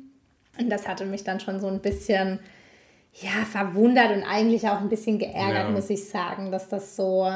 Und 0.59 0.69
das 0.69 0.87
hatte 0.87 1.05
mich 1.05 1.23
dann 1.23 1.39
schon 1.39 1.59
so 1.59 1.67
ein 1.67 1.81
bisschen 1.81 2.39
ja, 3.13 3.45
verwundert 3.51 4.15
und 4.15 4.23
eigentlich 4.23 4.69
auch 4.69 4.79
ein 4.79 4.89
bisschen 4.89 5.17
geärgert, 5.17 5.65
ja. 5.65 5.69
muss 5.69 5.89
ich 5.89 6.07
sagen, 6.07 6.51
dass 6.51 6.69
das 6.69 6.95
so 6.95 7.31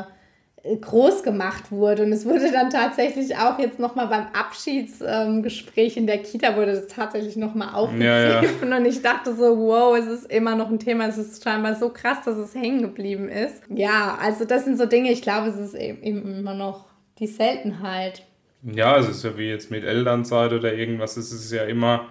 groß 0.63 1.23
gemacht 1.23 1.71
wurde. 1.71 2.03
Und 2.03 2.11
es 2.11 2.25
wurde 2.25 2.51
dann 2.51 2.69
tatsächlich 2.69 3.35
auch 3.35 3.57
jetzt 3.57 3.79
nochmal 3.79 4.07
beim 4.07 4.27
Abschiedsgespräch 4.33 5.97
in 5.97 6.05
der 6.07 6.19
Kita 6.19 6.55
wurde 6.55 6.73
das 6.73 6.87
tatsächlich 6.87 7.35
nochmal 7.35 7.73
aufgegriffen. 7.73 8.69
Ja, 8.69 8.69
ja. 8.69 8.77
Und 8.77 8.85
ich 8.85 9.01
dachte 9.01 9.35
so, 9.35 9.57
wow, 9.57 9.97
es 9.97 10.07
ist 10.07 10.31
immer 10.31 10.55
noch 10.55 10.69
ein 10.69 10.79
Thema. 10.79 11.07
Es 11.07 11.17
ist 11.17 11.43
scheinbar 11.43 11.75
so 11.75 11.89
krass, 11.89 12.19
dass 12.25 12.37
es 12.37 12.53
hängen 12.53 12.81
geblieben 12.81 13.27
ist. 13.27 13.63
Ja, 13.69 14.17
also 14.21 14.45
das 14.45 14.65
sind 14.65 14.77
so 14.77 14.85
Dinge, 14.85 15.11
ich 15.11 15.21
glaube, 15.21 15.49
es 15.49 15.57
ist 15.57 15.73
eben 15.73 16.37
immer 16.37 16.53
noch 16.53 16.85
die 17.17 17.27
Seltenheit. 17.27 18.23
Ja, 18.63 18.97
es 18.97 19.09
ist 19.09 19.23
ja 19.23 19.37
wie 19.37 19.49
jetzt 19.49 19.71
mit 19.71 19.83
Elternzeit 19.83 20.53
oder 20.53 20.73
irgendwas. 20.73 21.17
Es 21.17 21.31
ist 21.31 21.51
ja 21.51 21.63
immer 21.63 22.05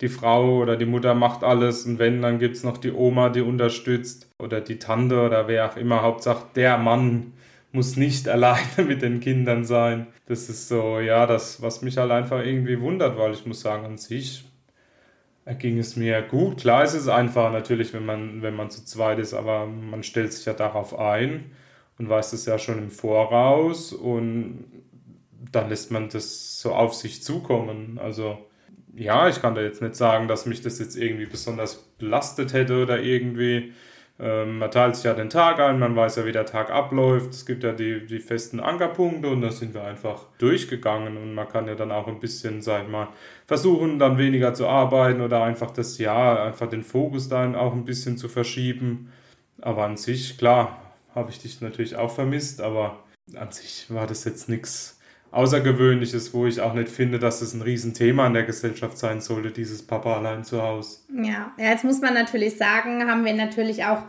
die 0.00 0.08
Frau 0.08 0.58
oder 0.58 0.76
die 0.76 0.86
Mutter 0.86 1.14
macht 1.14 1.42
alles 1.42 1.84
und 1.84 1.98
wenn, 1.98 2.22
dann 2.22 2.38
gibt 2.38 2.54
es 2.54 2.62
noch 2.62 2.78
die 2.78 2.92
Oma, 2.92 3.30
die 3.30 3.40
unterstützt 3.40 4.28
oder 4.38 4.60
die 4.60 4.78
Tante 4.78 5.20
oder 5.20 5.48
wer 5.48 5.68
auch 5.68 5.76
immer. 5.76 6.02
Hauptsache 6.02 6.46
der 6.54 6.78
Mann 6.78 7.32
muss 7.72 7.96
nicht 7.96 8.28
alleine 8.28 8.84
mit 8.86 9.02
den 9.02 9.20
Kindern 9.20 9.64
sein. 9.64 10.06
Das 10.26 10.48
ist 10.48 10.68
so, 10.68 11.00
ja, 11.00 11.26
das, 11.26 11.62
was 11.62 11.82
mich 11.82 11.98
halt 11.98 12.10
einfach 12.10 12.44
irgendwie 12.44 12.80
wundert, 12.80 13.18
weil 13.18 13.32
ich 13.32 13.46
muss 13.46 13.60
sagen, 13.60 13.84
an 13.84 13.98
sich 13.98 14.44
ging 15.58 15.78
es 15.78 15.96
mir 15.96 16.20
gut. 16.22 16.58
Klar 16.58 16.84
ist 16.84 16.94
es 16.94 17.08
einfach 17.08 17.52
natürlich, 17.52 17.94
wenn 17.94 18.04
man, 18.04 18.42
wenn 18.42 18.54
man 18.54 18.70
zu 18.70 18.84
zweit 18.84 19.18
ist, 19.18 19.32
aber 19.32 19.66
man 19.66 20.02
stellt 20.02 20.32
sich 20.32 20.44
ja 20.44 20.52
darauf 20.52 20.98
ein 20.98 21.52
und 21.98 22.08
weiß 22.08 22.34
es 22.34 22.44
ja 22.44 22.58
schon 22.58 22.78
im 22.78 22.90
Voraus 22.90 23.92
und 23.92 24.64
dann 25.50 25.70
lässt 25.70 25.90
man 25.90 26.08
das 26.10 26.60
so 26.60 26.74
auf 26.74 26.94
sich 26.94 27.22
zukommen. 27.22 27.98
Also 27.98 28.38
ja, 28.94 29.28
ich 29.28 29.40
kann 29.40 29.54
da 29.54 29.62
jetzt 29.62 29.80
nicht 29.80 29.94
sagen, 29.94 30.28
dass 30.28 30.46
mich 30.46 30.60
das 30.60 30.78
jetzt 30.78 30.96
irgendwie 30.96 31.26
besonders 31.26 31.76
belastet 31.98 32.52
hätte 32.52 32.82
oder 32.82 33.00
irgendwie. 33.00 33.72
Ähm, 34.20 34.58
man 34.58 34.70
teilt 34.70 34.96
sich 34.96 35.04
ja 35.04 35.14
den 35.14 35.30
Tag 35.30 35.60
ein, 35.60 35.78
man 35.78 35.94
weiß 35.94 36.16
ja, 36.16 36.24
wie 36.24 36.32
der 36.32 36.46
Tag 36.46 36.70
abläuft. 36.70 37.30
Es 37.30 37.46
gibt 37.46 37.62
ja 37.62 37.72
die, 37.72 38.04
die 38.04 38.18
festen 38.18 38.58
Ankerpunkte 38.58 39.28
und 39.28 39.42
da 39.42 39.52
sind 39.52 39.74
wir 39.74 39.84
einfach 39.84 40.24
durchgegangen. 40.38 41.16
Und 41.16 41.34
man 41.34 41.48
kann 41.48 41.68
ja 41.68 41.74
dann 41.74 41.92
auch 41.92 42.08
ein 42.08 42.18
bisschen, 42.18 42.60
sag 42.60 42.84
ich 42.84 42.88
mal, 42.88 43.08
versuchen, 43.46 43.98
dann 43.98 44.18
weniger 44.18 44.54
zu 44.54 44.66
arbeiten 44.66 45.20
oder 45.20 45.44
einfach 45.44 45.70
das 45.70 45.98
Jahr, 45.98 46.42
einfach 46.42 46.68
den 46.68 46.82
Fokus 46.82 47.28
dann 47.28 47.54
auch 47.54 47.72
ein 47.72 47.84
bisschen 47.84 48.16
zu 48.16 48.28
verschieben. 48.28 49.12
Aber 49.60 49.84
an 49.84 49.96
sich, 49.96 50.38
klar, 50.38 50.82
habe 51.14 51.30
ich 51.30 51.38
dich 51.40 51.60
natürlich 51.60 51.96
auch 51.96 52.10
vermisst, 52.10 52.60
aber 52.60 52.98
an 53.34 53.52
sich 53.52 53.86
war 53.88 54.06
das 54.06 54.24
jetzt 54.24 54.48
nichts 54.48 54.97
Außergewöhnliches, 55.30 56.32
wo 56.32 56.46
ich 56.46 56.60
auch 56.60 56.74
nicht 56.74 56.88
finde, 56.88 57.18
dass 57.18 57.42
es 57.42 57.52
ein 57.52 57.62
Riesenthema 57.62 58.26
in 58.26 58.34
der 58.34 58.44
Gesellschaft 58.44 58.96
sein 58.96 59.20
sollte, 59.20 59.50
dieses 59.50 59.86
Papa 59.86 60.16
allein 60.16 60.44
zu 60.44 60.62
Hause. 60.62 61.00
Ja, 61.12 61.52
ja 61.58 61.70
jetzt 61.70 61.84
muss 61.84 62.00
man 62.00 62.14
natürlich 62.14 62.56
sagen, 62.56 63.08
haben 63.10 63.24
wir 63.24 63.34
natürlich 63.34 63.84
auch 63.84 64.02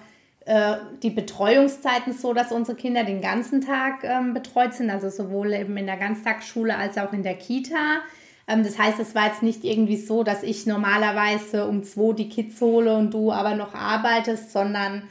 äh, 0.45 0.77
die 1.03 1.09
Betreuungszeiten 1.09 2.13
so, 2.13 2.33
dass 2.33 2.51
unsere 2.51 2.77
Kinder 2.77 3.03
den 3.03 3.21
ganzen 3.21 3.61
Tag 3.61 4.03
ähm, 4.03 4.33
betreut 4.33 4.73
sind, 4.73 4.89
also 4.89 5.09
sowohl 5.09 5.53
eben 5.53 5.75
in 5.77 5.85
der 5.85 5.97
Ganztagsschule 5.97 6.75
als 6.75 6.97
auch 6.97 7.11
in 7.11 7.23
der 7.23 7.35
Kita. 7.35 8.01
Ähm, 8.47 8.63
das 8.63 8.79
heißt, 8.79 8.99
es 8.99 9.13
war 9.13 9.27
jetzt 9.27 9.43
nicht 9.43 9.63
irgendwie 9.63 9.97
so, 9.97 10.23
dass 10.23 10.41
ich 10.41 10.65
normalerweise 10.65 11.67
um 11.67 11.83
zwei 11.83 12.13
die 12.13 12.29
Kids 12.29 12.61
hole 12.61 12.95
und 12.95 13.13
du 13.13 13.31
aber 13.31 13.55
noch 13.55 13.75
arbeitest, 13.75 14.51
sondern 14.51 15.03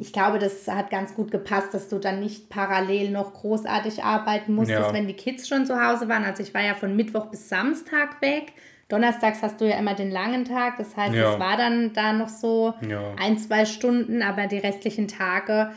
ich 0.00 0.12
glaube, 0.12 0.40
das 0.40 0.66
hat 0.66 0.90
ganz 0.90 1.14
gut 1.14 1.30
gepasst, 1.30 1.72
dass 1.72 1.88
du 1.88 1.98
dann 1.98 2.18
nicht 2.18 2.48
parallel 2.48 3.10
noch 3.10 3.32
großartig 3.32 4.02
arbeiten 4.02 4.54
musstest, 4.54 4.80
ja. 4.80 4.92
wenn 4.92 5.06
die 5.06 5.14
Kids 5.14 5.46
schon 5.46 5.66
zu 5.66 5.80
Hause 5.80 6.08
waren. 6.08 6.24
Also 6.24 6.42
ich 6.42 6.52
war 6.52 6.64
ja 6.64 6.74
von 6.74 6.96
Mittwoch 6.96 7.26
bis 7.26 7.48
Samstag 7.48 8.20
weg. 8.20 8.54
Donnerstags 8.88 9.42
hast 9.42 9.60
du 9.60 9.68
ja 9.68 9.78
immer 9.78 9.94
den 9.94 10.10
langen 10.10 10.44
Tag, 10.44 10.78
das 10.78 10.96
heißt, 10.96 11.14
ja. 11.14 11.34
es 11.34 11.40
war 11.40 11.56
dann 11.56 11.92
da 11.92 12.12
noch 12.12 12.28
so 12.28 12.74
ja. 12.88 13.14
ein, 13.20 13.38
zwei 13.38 13.64
Stunden, 13.64 14.22
aber 14.22 14.46
die 14.46 14.58
restlichen 14.58 15.08
Tage 15.08 15.70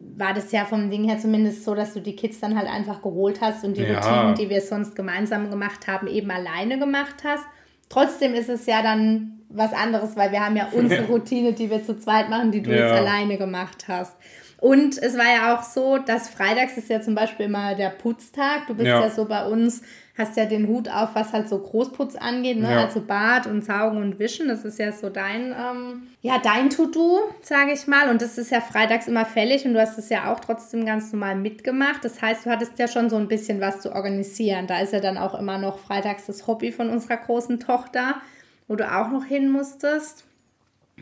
war 0.00 0.34
das 0.34 0.50
ja 0.50 0.64
vom 0.64 0.90
Ding 0.90 1.04
her 1.08 1.18
zumindest 1.18 1.64
so, 1.64 1.74
dass 1.74 1.94
du 1.94 2.00
die 2.00 2.16
Kids 2.16 2.40
dann 2.40 2.56
halt 2.56 2.68
einfach 2.68 3.02
geholt 3.02 3.40
hast 3.40 3.64
und 3.64 3.76
die. 3.76 3.84
Routinen, 3.84 4.34
die 4.34 4.48
wir 4.48 4.60
sonst 4.60 4.96
gemeinsam 4.96 5.50
gemacht 5.50 5.86
haben, 5.86 6.06
eben 6.06 6.30
alleine 6.30 6.78
gemacht 6.78 7.22
hast. 7.24 7.44
Trotzdem 7.88 8.34
ist 8.34 8.48
es 8.48 8.66
ja 8.66 8.82
dann 8.82 9.41
was 9.54 9.72
anderes, 9.72 10.16
weil 10.16 10.32
wir 10.32 10.44
haben 10.44 10.56
ja 10.56 10.68
unsere 10.72 11.04
Routine, 11.08 11.52
die 11.52 11.70
wir 11.70 11.84
zu 11.84 11.98
zweit 11.98 12.28
machen, 12.30 12.50
die 12.50 12.62
du 12.62 12.70
ja. 12.70 12.76
jetzt 12.76 12.92
alleine 12.92 13.38
gemacht 13.38 13.86
hast. 13.88 14.16
Und 14.62 14.96
es 14.96 15.18
war 15.18 15.24
ja 15.24 15.56
auch 15.56 15.64
so, 15.64 15.98
dass 15.98 16.28
freitags 16.28 16.76
ist 16.76 16.88
ja 16.88 17.00
zum 17.00 17.16
Beispiel 17.16 17.46
immer 17.46 17.74
der 17.74 17.88
Putztag. 17.88 18.68
Du 18.68 18.74
bist 18.74 18.86
ja, 18.86 19.00
ja 19.00 19.10
so 19.10 19.24
bei 19.24 19.44
uns, 19.44 19.82
hast 20.16 20.36
ja 20.36 20.44
den 20.44 20.68
Hut 20.68 20.88
auf, 20.88 21.14
was 21.14 21.32
halt 21.32 21.48
so 21.48 21.58
Großputz 21.58 22.14
angeht, 22.14 22.60
ne? 22.60 22.70
Ja. 22.70 22.84
also 22.84 23.00
Bad 23.00 23.48
und 23.48 23.64
Saugen 23.64 23.96
und 23.96 24.20
Wischen. 24.20 24.46
Das 24.46 24.64
ist 24.64 24.78
ja 24.78 24.92
so 24.92 25.08
dein, 25.08 25.46
ähm, 25.46 26.02
ja, 26.20 26.38
dein 26.38 26.70
To-Do, 26.70 27.18
sage 27.40 27.72
ich 27.72 27.88
mal. 27.88 28.08
Und 28.08 28.22
das 28.22 28.38
ist 28.38 28.52
ja 28.52 28.60
freitags 28.60 29.08
immer 29.08 29.24
fällig 29.24 29.64
und 29.66 29.74
du 29.74 29.80
hast 29.80 29.98
es 29.98 30.10
ja 30.10 30.32
auch 30.32 30.38
trotzdem 30.38 30.86
ganz 30.86 31.12
normal 31.12 31.34
mitgemacht. 31.34 32.04
Das 32.04 32.22
heißt, 32.22 32.46
du 32.46 32.50
hattest 32.50 32.78
ja 32.78 32.86
schon 32.86 33.10
so 33.10 33.16
ein 33.16 33.26
bisschen 33.26 33.60
was 33.60 33.80
zu 33.80 33.92
organisieren. 33.92 34.68
Da 34.68 34.78
ist 34.78 34.92
ja 34.92 35.00
dann 35.00 35.18
auch 35.18 35.36
immer 35.36 35.58
noch 35.58 35.78
freitags 35.78 36.26
das 36.26 36.46
Hobby 36.46 36.70
von 36.70 36.88
unserer 36.88 37.16
großen 37.16 37.58
Tochter 37.58 38.22
wo 38.72 38.76
du 38.76 38.90
auch 38.90 39.10
noch 39.10 39.26
hin 39.26 39.52
musstest. 39.52 40.24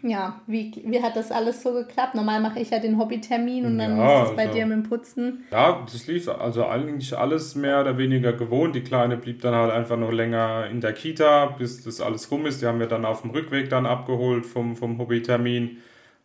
Ja, 0.03 0.41
wie, 0.49 0.73
wie 0.85 1.01
hat 1.03 1.15
das 1.15 1.31
alles 1.31 1.63
so 1.63 1.73
geklappt? 1.73 2.17
Normal 2.17 2.41
mache 2.41 2.59
ich 2.59 2.71
ja 2.71 2.81
den 2.81 2.99
Hobbytermin 2.99 3.65
und 3.65 3.79
dann 3.79 3.97
ja, 3.97 4.23
ist 4.23 4.31
es 4.31 4.37
bei 4.37 4.43
also, 4.43 4.55
dir 4.55 4.67
mit 4.67 4.77
dem 4.79 4.83
Putzen. 4.89 5.45
Ja, 5.53 5.85
das 5.85 6.07
lief 6.09 6.29
also 6.29 6.67
eigentlich 6.67 7.17
alles 7.17 7.55
mehr 7.55 7.81
oder 7.83 7.97
weniger 7.97 8.33
gewohnt. 8.33 8.75
Die 8.75 8.81
Kleine 8.81 9.17
blieb 9.17 9.41
dann 9.43 9.55
halt 9.55 9.71
einfach 9.71 9.97
noch 9.97 10.11
länger 10.11 10.67
in 10.69 10.81
der 10.81 10.95
Kita, 10.95 11.47
bis 11.47 11.85
das 11.85 12.01
alles 12.01 12.29
rum 12.31 12.45
ist. 12.47 12.61
Die 12.61 12.67
haben 12.67 12.81
wir 12.81 12.89
dann 12.89 13.05
auf 13.05 13.23
dem 13.23 13.31
Rückweg 13.31 13.71
dann 13.71 13.87
abgeholt 13.87 14.47
vom, 14.47 14.75
vom 14.75 14.99
Hobbytermin. 14.99 15.77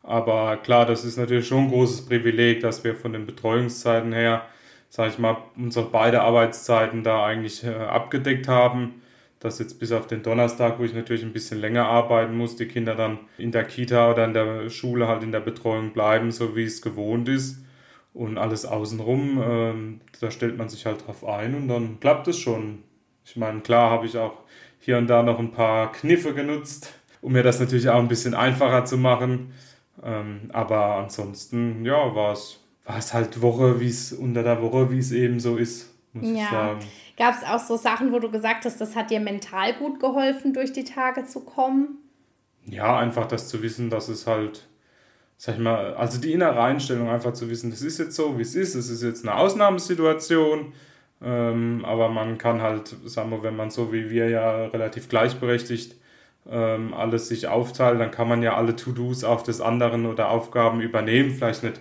Aber 0.01 0.57
klar, 0.57 0.87
das 0.87 1.05
ist 1.05 1.17
natürlich 1.17 1.47
schon 1.47 1.65
ein 1.65 1.69
großes 1.69 2.07
Privileg, 2.07 2.61
dass 2.61 2.83
wir 2.83 2.95
von 2.95 3.13
den 3.13 3.27
Betreuungszeiten 3.27 4.13
her, 4.13 4.45
sage 4.89 5.09
ich 5.09 5.19
mal, 5.19 5.37
unsere 5.55 5.85
beide 5.85 6.21
Arbeitszeiten 6.21 7.03
da 7.03 7.23
eigentlich 7.23 7.63
äh, 7.63 7.73
abgedeckt 7.73 8.47
haben 8.47 9.01
dass 9.45 9.59
jetzt 9.59 9.79
bis 9.79 9.91
auf 9.91 10.07
den 10.07 10.23
Donnerstag, 10.23 10.79
wo 10.79 10.83
ich 10.83 10.93
natürlich 10.93 11.23
ein 11.23 11.33
bisschen 11.33 11.59
länger 11.59 11.85
arbeiten 11.85 12.35
muss, 12.37 12.55
die 12.55 12.67
Kinder 12.67 12.95
dann 12.95 13.19
in 13.37 13.51
der 13.51 13.63
Kita 13.63 14.11
oder 14.11 14.25
in 14.25 14.33
der 14.33 14.69
Schule 14.69 15.07
halt 15.07 15.23
in 15.23 15.31
der 15.31 15.39
Betreuung 15.39 15.91
bleiben, 15.91 16.31
so 16.31 16.55
wie 16.55 16.63
es 16.63 16.81
gewohnt 16.81 17.29
ist. 17.29 17.63
Und 18.13 18.37
alles 18.37 18.65
außenrum, 18.65 19.43
ähm, 19.43 20.01
da 20.19 20.31
stellt 20.31 20.57
man 20.57 20.69
sich 20.69 20.85
halt 20.85 21.05
drauf 21.05 21.25
ein 21.25 21.53
und 21.55 21.67
dann 21.67 21.99
klappt 21.99 22.27
es 22.27 22.39
schon. 22.39 22.83
Ich 23.25 23.35
meine, 23.35 23.61
klar 23.61 23.91
habe 23.91 24.05
ich 24.05 24.17
auch 24.17 24.39
hier 24.79 24.97
und 24.97 25.07
da 25.07 25.23
noch 25.23 25.39
ein 25.39 25.51
paar 25.51 25.91
Kniffe 25.91 26.33
genutzt, 26.33 26.93
um 27.21 27.33
mir 27.33 27.43
das 27.43 27.59
natürlich 27.59 27.89
auch 27.89 27.99
ein 27.99 28.07
bisschen 28.07 28.33
einfacher 28.33 28.85
zu 28.85 28.97
machen. 28.97 29.51
Ähm, 30.03 30.49
aber 30.53 30.95
ansonsten, 30.95 31.85
ja, 31.85 32.15
war 32.15 32.33
es 32.33 32.59
war 32.85 32.97
es 32.97 33.13
halt 33.13 33.41
Woche, 33.41 33.79
wie 33.79 33.89
es 33.89 34.13
unter 34.13 34.43
der 34.43 34.61
Woche, 34.61 34.91
wie 34.91 34.99
es 34.99 35.11
eben 35.11 35.39
so 35.39 35.57
ist, 35.57 35.94
muss 36.15 36.29
ja. 36.29 36.43
ich 36.43 36.49
sagen. 36.49 36.79
Gab 37.17 37.35
es 37.35 37.43
auch 37.47 37.59
so 37.59 37.77
Sachen, 37.77 38.11
wo 38.11 38.19
du 38.19 38.29
gesagt 38.29 38.65
hast, 38.65 38.79
das 38.81 38.95
hat 38.95 39.09
dir 39.09 39.19
mental 39.19 39.73
gut 39.73 39.99
geholfen, 39.99 40.53
durch 40.53 40.73
die 40.73 40.83
Tage 40.83 41.25
zu 41.25 41.41
kommen? 41.41 41.99
Ja, 42.65 42.97
einfach 42.97 43.27
das 43.27 43.47
zu 43.47 43.61
wissen, 43.61 43.89
dass 43.89 44.09
es 44.09 44.25
halt, 44.27 44.67
sag 45.37 45.55
ich 45.55 45.61
mal, 45.61 45.93
also 45.95 46.19
die 46.19 46.33
innere 46.33 46.61
Einstellung 46.61 47.09
einfach 47.09 47.33
zu 47.33 47.49
wissen, 47.49 47.69
das 47.69 47.81
ist 47.81 47.99
jetzt 47.99 48.15
so, 48.15 48.37
wie 48.37 48.41
es 48.41 48.55
ist, 48.55 48.75
es 48.75 48.89
ist 48.89 49.03
jetzt 49.03 49.25
eine 49.25 49.37
Ausnahmesituation, 49.37 50.73
ähm, 51.21 51.85
aber 51.85 52.09
man 52.09 52.37
kann 52.37 52.61
halt, 52.61 52.95
sagen 53.05 53.29
wir, 53.29 53.43
wenn 53.43 53.55
man 53.55 53.69
so 53.69 53.93
wie 53.93 54.09
wir 54.09 54.29
ja 54.29 54.65
relativ 54.65 55.07
gleichberechtigt 55.07 55.95
ähm, 56.49 56.93
alles 56.93 57.27
sich 57.27 57.47
aufteilt, 57.47 57.99
dann 57.99 58.11
kann 58.11 58.27
man 58.27 58.41
ja 58.41 58.55
alle 58.55 58.75
To-Dos 58.75 59.23
auf 59.23 59.43
des 59.43 59.61
anderen 59.61 60.05
oder 60.05 60.29
Aufgaben 60.29 60.81
übernehmen, 60.81 61.31
vielleicht 61.31 61.63
nicht 61.63 61.79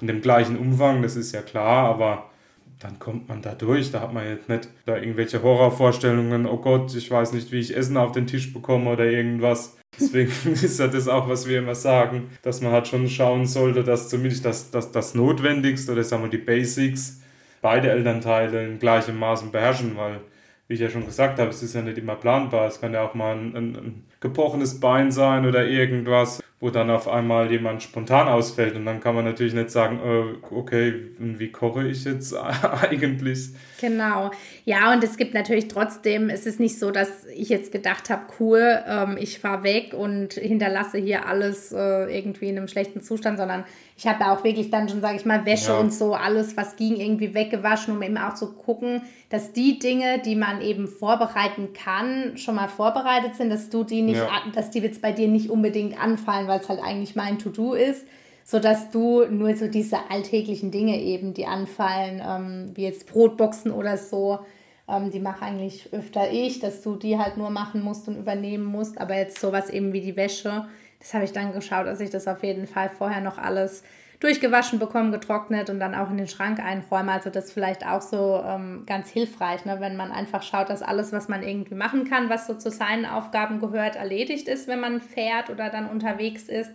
in 0.00 0.06
dem 0.06 0.20
gleichen 0.20 0.58
Umfang, 0.58 1.02
das 1.02 1.16
ist 1.16 1.32
ja 1.32 1.42
klar, 1.42 1.88
aber 1.88 2.30
dann 2.78 2.98
kommt 2.98 3.28
man 3.28 3.42
da 3.42 3.54
durch. 3.54 3.90
Da 3.90 4.00
hat 4.00 4.12
man 4.12 4.26
jetzt 4.26 4.48
nicht 4.48 4.68
da 4.84 4.96
irgendwelche 4.96 5.42
Horrorvorstellungen, 5.42 6.46
oh 6.46 6.58
Gott, 6.58 6.94
ich 6.94 7.10
weiß 7.10 7.32
nicht, 7.32 7.52
wie 7.52 7.60
ich 7.60 7.76
Essen 7.76 7.96
auf 7.96 8.12
den 8.12 8.26
Tisch 8.26 8.52
bekomme 8.52 8.90
oder 8.90 9.06
irgendwas. 9.06 9.76
Deswegen 9.98 10.30
ist 10.52 10.78
ja 10.78 10.86
das 10.88 11.08
auch, 11.08 11.28
was 11.28 11.48
wir 11.48 11.58
immer 11.58 11.74
sagen, 11.74 12.30
dass 12.42 12.60
man 12.60 12.72
halt 12.72 12.88
schon 12.88 13.08
schauen 13.08 13.46
sollte, 13.46 13.82
dass 13.82 14.08
zumindest 14.08 14.44
das, 14.44 14.70
das, 14.70 14.92
das 14.92 15.14
Notwendigste 15.14 15.92
oder 15.92 16.04
sagen 16.04 16.24
wir 16.24 16.30
die 16.30 16.38
Basics 16.38 17.22
beide 17.62 17.90
Elternteile 17.90 18.66
in 18.66 18.78
gleichem 18.78 19.18
Maßen 19.18 19.50
beherrschen, 19.50 19.96
weil, 19.96 20.20
wie 20.68 20.74
ich 20.74 20.80
ja 20.80 20.90
schon 20.90 21.06
gesagt 21.06 21.38
habe, 21.38 21.50
es 21.50 21.62
ist 21.62 21.74
ja 21.74 21.82
nicht 21.82 21.98
immer 21.98 22.16
planbar. 22.16 22.66
Es 22.66 22.80
kann 22.80 22.92
ja 22.92 23.02
auch 23.02 23.14
mal 23.14 23.36
ein, 23.36 23.56
ein, 23.56 23.76
ein 23.76 24.04
gebrochenes 24.20 24.80
Bein 24.80 25.10
sein 25.10 25.46
oder 25.46 25.66
irgendwas, 25.66 26.42
wo 26.58 26.70
dann 26.70 26.88
auf 26.88 27.06
einmal 27.06 27.50
jemand 27.50 27.82
spontan 27.82 28.28
ausfällt. 28.28 28.76
Und 28.76 28.86
dann 28.86 29.00
kann 29.00 29.14
man 29.14 29.26
natürlich 29.26 29.52
nicht 29.52 29.70
sagen, 29.70 30.00
äh, 30.02 30.54
okay, 30.54 31.10
wie 31.18 31.52
koche 31.52 31.86
ich 31.86 32.04
jetzt 32.04 32.34
eigentlich? 32.90 33.50
Genau. 33.78 34.30
Ja, 34.64 34.92
und 34.94 35.04
es 35.04 35.18
gibt 35.18 35.34
natürlich 35.34 35.68
trotzdem, 35.68 36.30
es 36.30 36.46
ist 36.46 36.58
nicht 36.58 36.78
so, 36.78 36.90
dass 36.90 37.26
ich 37.26 37.50
jetzt 37.50 37.72
gedacht 37.72 38.08
habe, 38.08 38.22
cool, 38.40 38.78
ähm, 38.88 39.18
ich 39.20 39.38
fahre 39.38 39.64
weg 39.64 39.92
und 39.92 40.32
hinterlasse 40.32 40.96
hier 40.96 41.26
alles 41.26 41.72
äh, 41.72 42.16
irgendwie 42.16 42.48
in 42.48 42.56
einem 42.56 42.68
schlechten 42.68 43.02
Zustand, 43.02 43.36
sondern 43.36 43.64
ich 43.98 44.06
habe 44.06 44.30
auch 44.30 44.44
wirklich 44.44 44.70
dann 44.70 44.88
schon, 44.88 45.00
sage 45.00 45.16
ich 45.16 45.24
mal, 45.24 45.46
Wäsche 45.46 45.72
ja. 45.72 45.78
und 45.78 45.92
so, 45.92 46.12
alles, 46.12 46.56
was 46.56 46.76
ging, 46.76 46.96
irgendwie 46.96 47.32
weggewaschen, 47.32 47.96
um 47.96 48.02
eben 48.02 48.18
auch 48.18 48.34
zu 48.34 48.52
gucken, 48.52 49.02
dass 49.30 49.52
die 49.52 49.78
Dinge, 49.78 50.18
die 50.18 50.36
man 50.36 50.60
eben 50.60 50.86
vorbereiten 50.86 51.72
kann, 51.72 52.36
schon 52.36 52.56
mal 52.56 52.68
vorbereitet 52.68 53.36
sind, 53.36 53.48
dass 53.48 53.70
du 53.70 53.84
die 53.84 54.02
nicht, 54.02 54.18
ja. 54.18 54.28
dass 54.54 54.70
die 54.70 54.80
jetzt 54.80 55.00
bei 55.00 55.12
dir 55.12 55.28
nicht 55.28 55.48
unbedingt 55.48 55.98
anfallen, 55.98 56.46
weil 56.46 56.60
es 56.60 56.68
halt 56.68 56.80
eigentlich 56.82 57.16
mein 57.16 57.38
To-Do 57.38 57.72
ist, 57.72 58.04
sodass 58.44 58.90
du 58.90 59.24
nur 59.24 59.56
so 59.56 59.66
diese 59.66 60.10
alltäglichen 60.10 60.70
Dinge 60.70 61.00
eben, 61.00 61.32
die 61.32 61.46
anfallen, 61.46 62.22
ähm, 62.24 62.72
wie 62.74 62.82
jetzt 62.82 63.10
Brotboxen 63.10 63.72
oder 63.72 63.96
so, 63.96 64.40
ähm, 64.88 65.10
die 65.10 65.20
mache 65.20 65.42
eigentlich 65.42 65.88
öfter 65.92 66.30
ich, 66.30 66.60
dass 66.60 66.82
du 66.82 66.96
die 66.96 67.18
halt 67.18 67.38
nur 67.38 67.48
machen 67.48 67.82
musst 67.82 68.08
und 68.08 68.18
übernehmen 68.18 68.64
musst, 68.64 69.00
aber 69.00 69.16
jetzt 69.16 69.40
sowas 69.40 69.70
eben 69.70 69.94
wie 69.94 70.02
die 70.02 70.16
Wäsche, 70.16 70.66
das 71.06 71.14
habe 71.14 71.24
ich 71.24 71.32
dann 71.32 71.52
geschaut, 71.52 71.86
dass 71.86 72.00
ich 72.00 72.10
das 72.10 72.26
auf 72.26 72.42
jeden 72.42 72.66
Fall 72.66 72.88
vorher 72.88 73.20
noch 73.20 73.38
alles 73.38 73.84
durchgewaschen 74.18 74.80
bekomme, 74.80 75.12
getrocknet 75.12 75.70
und 75.70 75.78
dann 75.78 75.94
auch 75.94 76.10
in 76.10 76.16
den 76.16 76.26
Schrank 76.26 76.58
einräume. 76.58 77.12
Also 77.12 77.30
das 77.30 77.44
ist 77.44 77.52
vielleicht 77.52 77.86
auch 77.86 78.02
so 78.02 78.42
ähm, 78.44 78.82
ganz 78.86 79.08
hilfreich, 79.10 79.64
ne? 79.64 79.76
wenn 79.78 79.94
man 79.94 80.10
einfach 80.10 80.42
schaut, 80.42 80.68
dass 80.68 80.82
alles, 80.82 81.12
was 81.12 81.28
man 81.28 81.44
irgendwie 81.44 81.76
machen 81.76 82.10
kann, 82.10 82.28
was 82.28 82.48
so 82.48 82.54
zu 82.54 82.72
seinen 82.72 83.06
Aufgaben 83.06 83.60
gehört, 83.60 83.94
erledigt 83.94 84.48
ist, 84.48 84.66
wenn 84.66 84.80
man 84.80 85.00
fährt 85.00 85.48
oder 85.48 85.70
dann 85.70 85.88
unterwegs 85.88 86.48
ist, 86.48 86.72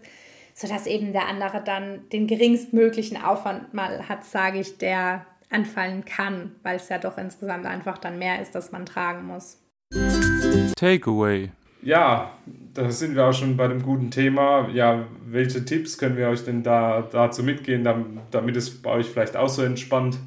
sodass 0.54 0.88
eben 0.88 1.12
der 1.12 1.28
andere 1.28 1.62
dann 1.62 2.08
den 2.14 2.28
geringstmöglichen 2.28 3.22
Aufwand 3.22 3.74
mal 3.74 4.08
hat, 4.08 4.24
sage 4.24 4.60
ich, 4.60 4.78
der 4.78 5.26
anfallen 5.50 6.06
kann, 6.06 6.56
weil 6.64 6.78
es 6.78 6.88
ja 6.88 7.00
doch 7.00 7.18
insgesamt 7.18 7.66
einfach 7.66 7.98
dann 7.98 8.18
mehr 8.18 8.42
ist, 8.42 8.56
dass 8.56 8.72
man 8.72 8.86
tragen 8.86 9.26
muss. 9.26 9.58
Takeaway. 10.78 11.52
Ja, 11.84 12.32
da 12.74 12.92
sind 12.92 13.16
wir 13.16 13.26
auch 13.26 13.34
schon 13.34 13.58
bei 13.58 13.68
dem 13.68 13.82
guten 13.82 14.12
Thema. 14.12 14.70
Ja, 14.70 15.08
welche 15.26 15.66
Tipps 15.66 15.98
können 15.98 16.18
wir 16.18 16.30
euch 16.30 16.46
denn 16.46 16.64
da 16.64 17.08
dazu 17.12 17.44
mitgehen, 17.44 17.84
damit 18.32 18.56
es 18.56 18.82
bei 18.82 18.92
euch 18.92 19.08
vielleicht 19.08 19.36
auch 19.36 19.50
so 19.50 19.64
entspannt, 19.64 20.18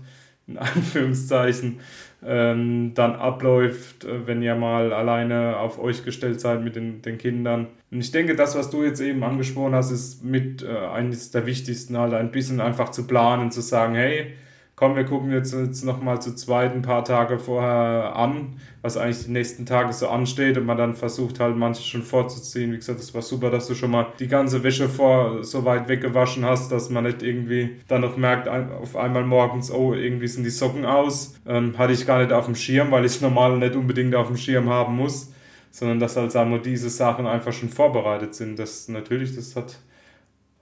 in 0.47 0.59
Anführungszeichen, 0.59 1.81
ähm, 2.27 2.93
dann 2.95 3.15
abläuft, 3.17 4.05
äh, 4.05 4.27
wenn 4.27 4.43
ihr 4.43 4.55
mal 4.55 4.93
alleine 4.93 5.59
auf 5.59 5.79
euch 5.79 6.05
gestellt 6.05 6.41
seid 6.41 6.63
mit 6.65 6.75
den, 6.77 7.03
den 7.03 7.19
Kindern. 7.19 7.69
Und 7.91 8.01
ich 8.01 8.11
denke, 8.11 8.35
das, 8.35 8.57
was 8.57 8.71
du 8.71 8.83
jetzt 8.83 9.01
eben 9.01 9.23
angesprochen 9.23 9.75
hast, 9.75 9.91
ist 9.91 10.25
mit 10.25 10.63
äh, 10.63 10.69
eines 10.69 11.31
der 11.31 11.47
wichtigsten, 11.47 11.97
halt 11.99 12.15
ein 12.15 12.31
bisschen 12.31 12.61
einfach 12.61 12.91
zu 12.91 13.07
planen, 13.07 13.51
zu 13.51 13.61
sagen, 13.61 13.95
hey, 13.95 14.35
komm, 14.77 14.97
wir 14.97 15.05
gucken 15.05 15.31
jetzt, 15.31 15.55
jetzt 15.55 15.85
nochmal 15.85 16.21
zu 16.21 16.35
zweit 16.35 16.75
ein 16.75 16.83
paar 16.83 17.05
Tage 17.05 17.39
vorher 17.39 18.17
an, 18.17 18.57
was 18.83 18.97
eigentlich 18.97 19.25
die 19.25 19.31
nächsten 19.31 19.67
Tage 19.67 19.93
so 19.93 20.09
ansteht 20.09 20.59
und 20.59 20.67
man 20.67 20.77
dann 20.77 20.95
versucht 20.95 21.39
halt 21.39 21.57
manche 21.57 21.83
schon 21.83 22.03
vorzuziehen. 22.03 22.73
Wie 22.73 22.77
gesagt, 22.77 22.99
das 22.99 23.15
war 23.15 23.23
super, 23.23 23.51
dass 23.51 23.69
du 23.69 23.75
schon 23.75 23.93
mal 23.93 24.09
die 24.19 24.27
ganze 24.27 24.65
Wäsche 24.65 24.89
vor 24.89 25.45
so 25.45 25.65
weit 25.65 25.89
weggewaschen 25.89 26.45
hast, 26.45 26.73
dass 26.73 26.91
man 26.91 27.05
nicht 27.05 27.23
irgendwie 27.23 27.77
dann 27.87 28.01
noch 28.01 28.17
merkt, 28.17 28.49
auf 28.49 28.97
einmal 28.97 29.25
morgens, 29.25 29.71
oh, 29.71 29.95
irgendwie 29.95 30.27
sind 30.27 30.45
die 30.45 30.51
Socken 30.51 30.85
aus. 30.85 31.35
Ähm, 31.47 31.79
hatte 31.79 31.93
ich 31.93 32.07
gar 32.07 32.19
nicht 32.19 32.33
auf 32.33 32.47
dem 32.47 32.57
Schirm, 32.57 32.91
weil 32.91 33.05
ich 33.05 33.13
es 33.13 33.21
normal 33.21 33.57
nicht 33.59 33.77
unbedingt 33.77 34.15
auf 34.17 34.27
dem 34.27 34.37
Schirm 34.37 34.69
haben 34.71 34.97
muss, 34.97 35.33
sondern 35.71 36.01
dass 36.01 36.17
halt 36.17 36.33
sagen 36.33 36.51
wir, 36.51 36.59
diese 36.59 36.91
Sachen 36.91 37.27
einfach 37.27 37.53
schon 37.53 37.69
vorbereitet 37.69 38.35
sind. 38.35 38.59
Das 38.59 38.89
natürlich, 38.89 39.37
das 39.37 39.55
hat, 39.55 39.79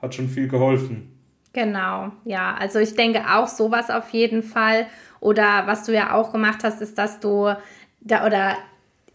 hat 0.02 0.14
schon 0.14 0.28
viel 0.28 0.48
geholfen. 0.48 1.11
Genau, 1.52 2.10
ja. 2.24 2.54
Also 2.58 2.78
ich 2.78 2.94
denke 2.94 3.22
auch 3.30 3.48
sowas 3.48 3.90
auf 3.90 4.10
jeden 4.10 4.42
Fall. 4.42 4.86
Oder 5.20 5.66
was 5.66 5.84
du 5.84 5.92
ja 5.92 6.14
auch 6.14 6.32
gemacht 6.32 6.60
hast, 6.64 6.80
ist, 6.80 6.98
dass 6.98 7.20
du 7.20 7.54
da 8.00 8.26
oder 8.26 8.56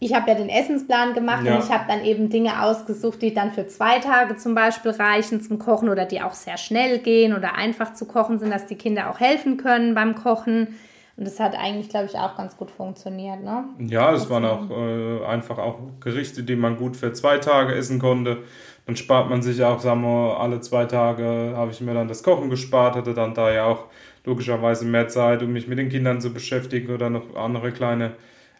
ich 0.00 0.14
habe 0.14 0.30
ja 0.30 0.36
den 0.36 0.48
Essensplan 0.48 1.12
gemacht 1.12 1.44
ja. 1.44 1.56
und 1.56 1.64
ich 1.64 1.70
habe 1.70 1.84
dann 1.88 2.04
eben 2.04 2.30
Dinge 2.30 2.62
ausgesucht, 2.62 3.20
die 3.20 3.34
dann 3.34 3.50
für 3.50 3.66
zwei 3.66 3.98
Tage 3.98 4.36
zum 4.36 4.54
Beispiel 4.54 4.92
reichen 4.92 5.42
zum 5.42 5.58
Kochen 5.58 5.88
oder 5.88 6.04
die 6.04 6.22
auch 6.22 6.34
sehr 6.34 6.56
schnell 6.56 6.98
gehen 7.00 7.34
oder 7.34 7.56
einfach 7.56 7.94
zu 7.94 8.06
kochen 8.06 8.38
sind, 8.38 8.50
dass 8.50 8.66
die 8.66 8.76
Kinder 8.76 9.10
auch 9.10 9.18
helfen 9.18 9.56
können 9.56 9.94
beim 9.94 10.14
Kochen. 10.14 10.78
Und 11.16 11.26
das 11.26 11.40
hat 11.40 11.58
eigentlich, 11.58 11.88
glaube 11.88 12.06
ich, 12.06 12.16
auch 12.16 12.36
ganz 12.36 12.56
gut 12.56 12.70
funktioniert. 12.70 13.42
Ne? 13.42 13.64
Ja, 13.80 14.12
es 14.12 14.30
waren 14.30 14.44
auch 14.44 14.70
äh, 14.70 15.26
einfach 15.26 15.58
auch 15.58 15.80
Gerichte, 15.98 16.44
die 16.44 16.54
man 16.54 16.76
gut 16.76 16.96
für 16.96 17.12
zwei 17.12 17.38
Tage 17.38 17.74
essen 17.74 17.98
konnte. 17.98 18.44
Dann 18.88 18.96
spart 18.96 19.28
man 19.28 19.42
sich 19.42 19.62
auch, 19.62 19.80
sagen 19.80 20.00
wir, 20.00 20.40
alle 20.40 20.62
zwei 20.62 20.86
Tage 20.86 21.52
habe 21.54 21.70
ich 21.70 21.82
mir 21.82 21.92
dann 21.92 22.08
das 22.08 22.22
Kochen 22.22 22.48
gespart, 22.48 22.96
hatte 22.96 23.12
dann 23.12 23.34
da 23.34 23.52
ja 23.52 23.66
auch 23.66 23.84
logischerweise 24.24 24.86
mehr 24.86 25.08
Zeit, 25.08 25.42
um 25.42 25.52
mich 25.52 25.68
mit 25.68 25.78
den 25.78 25.90
Kindern 25.90 26.22
zu 26.22 26.32
beschäftigen 26.32 26.94
oder 26.94 27.10
noch 27.10 27.36
andere 27.36 27.70
kleine 27.70 28.12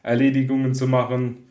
Erledigungen 0.02 0.74
zu 0.74 0.86
machen. 0.86 1.48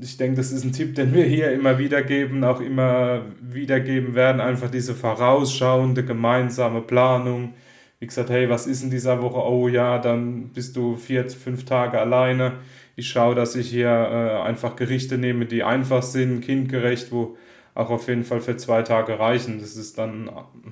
Ich 0.00 0.16
denke, 0.16 0.36
das 0.36 0.52
ist 0.52 0.62
ein 0.62 0.70
Tipp, 0.70 0.94
den 0.94 1.12
wir 1.12 1.24
hier 1.24 1.50
immer 1.50 1.76
wieder 1.80 2.02
geben, 2.02 2.44
auch 2.44 2.60
immer 2.60 3.22
wiedergeben 3.40 4.14
werden. 4.14 4.40
Einfach 4.40 4.70
diese 4.70 4.94
vorausschauende 4.94 6.04
gemeinsame 6.04 6.82
Planung. 6.82 7.54
Wie 7.98 8.06
gesagt, 8.06 8.30
hey, 8.30 8.48
was 8.48 8.68
ist 8.68 8.84
in 8.84 8.90
dieser 8.90 9.20
Woche? 9.22 9.44
Oh 9.44 9.66
ja, 9.66 9.98
dann 9.98 10.50
bist 10.50 10.76
du 10.76 10.94
vier, 10.94 11.28
fünf 11.28 11.64
Tage 11.64 11.98
alleine. 11.98 12.52
Ich 12.94 13.08
schaue, 13.08 13.34
dass 13.34 13.56
ich 13.56 13.68
hier 13.70 13.88
äh, 13.88 14.46
einfach 14.46 14.76
Gerichte 14.76 15.18
nehme, 15.18 15.46
die 15.46 15.64
einfach 15.64 16.04
sind, 16.04 16.42
kindgerecht, 16.42 17.10
wo 17.10 17.36
auch 17.78 17.90
auf 17.90 18.08
jeden 18.08 18.24
Fall 18.24 18.40
für 18.40 18.56
zwei 18.56 18.82
Tage 18.82 19.18
reichen. 19.18 19.60
Das 19.60 19.76
ist 19.76 19.98
dann 19.98 20.30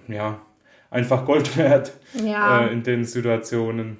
ja 0.09 0.41
einfach 0.91 1.25
Gold 1.25 1.57
wert 1.57 1.93
ja. 2.15 2.67
äh, 2.67 2.73
in 2.73 2.83
den 2.83 3.05
Situationen. 3.05 3.99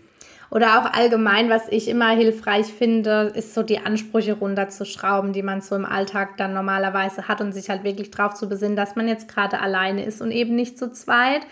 Oder 0.51 0.79
auch 0.79 0.93
allgemein, 0.93 1.51
was 1.51 1.69
ich 1.69 1.89
immer 1.89 2.11
hilfreich 2.11 2.67
finde, 2.67 3.33
ist 3.35 3.55
so 3.55 3.63
die 3.63 3.79
Ansprüche 3.79 4.35
runterzuschrauben, 4.35 5.33
die 5.33 5.43
man 5.43 5.61
so 5.61 5.75
im 5.75 5.85
Alltag 5.85 6.37
dann 6.37 6.53
normalerweise 6.53 7.29
hat 7.29 7.41
und 7.41 7.53
sich 7.53 7.69
halt 7.69 7.85
wirklich 7.85 8.11
darauf 8.11 8.35
zu 8.35 8.49
besinnen, 8.49 8.77
dass 8.77 8.97
man 8.97 9.09
jetzt 9.09 9.29
gerade 9.29 9.61
alleine 9.61 10.05
ist 10.05 10.21
und 10.23 10.31
eben 10.31 10.55
nicht 10.55 10.79
zu 10.79 10.93
zweit. 10.93 11.43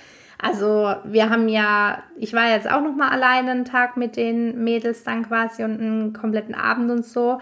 Also 0.41 0.95
wir 1.05 1.31
haben 1.31 1.49
ja, 1.49 2.03
ich 2.17 2.35
war 2.35 2.51
jetzt 2.51 2.71
auch 2.71 2.81
noch 2.81 2.95
mal 2.95 3.11
alleine 3.11 3.53
einen 3.53 3.65
Tag 3.65 3.97
mit 3.97 4.17
den 4.17 4.63
Mädels 4.63 5.03
dann 5.05 5.27
quasi 5.27 5.65
und 5.65 5.81
einen 5.81 6.13
kompletten 6.13 6.55
Abend 6.55 6.91
und 6.91 7.05
so. 7.05 7.41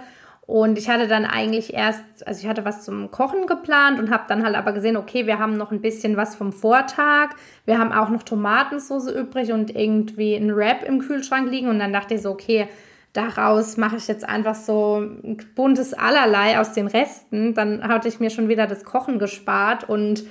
Und 0.52 0.76
ich 0.76 0.90
hatte 0.90 1.08
dann 1.08 1.24
eigentlich 1.24 1.72
erst, 1.72 2.26
also 2.26 2.42
ich 2.42 2.46
hatte 2.46 2.66
was 2.66 2.84
zum 2.84 3.10
Kochen 3.10 3.46
geplant 3.46 3.98
und 3.98 4.10
habe 4.10 4.24
dann 4.28 4.44
halt 4.44 4.54
aber 4.54 4.74
gesehen, 4.74 4.98
okay, 4.98 5.26
wir 5.26 5.38
haben 5.38 5.56
noch 5.56 5.72
ein 5.72 5.80
bisschen 5.80 6.18
was 6.18 6.34
vom 6.34 6.52
Vortag. 6.52 7.30
Wir 7.64 7.78
haben 7.78 7.90
auch 7.90 8.10
noch 8.10 8.22
Tomatensauce 8.22 9.10
übrig 9.10 9.50
und 9.50 9.74
irgendwie 9.74 10.34
ein 10.34 10.54
Wrap 10.54 10.86
im 10.86 10.98
Kühlschrank 10.98 11.50
liegen. 11.50 11.68
Und 11.68 11.78
dann 11.78 11.94
dachte 11.94 12.12
ich 12.12 12.20
so, 12.20 12.30
okay, 12.30 12.68
daraus 13.14 13.78
mache 13.78 13.96
ich 13.96 14.06
jetzt 14.08 14.28
einfach 14.28 14.54
so 14.54 14.98
ein 15.00 15.38
buntes 15.54 15.94
Allerlei 15.94 16.60
aus 16.60 16.74
den 16.74 16.86
Resten. 16.86 17.54
Dann 17.54 17.82
hatte 17.82 18.08
ich 18.08 18.20
mir 18.20 18.28
schon 18.28 18.50
wieder 18.50 18.66
das 18.66 18.84
Kochen 18.84 19.18
gespart 19.18 19.88
und 19.88 20.22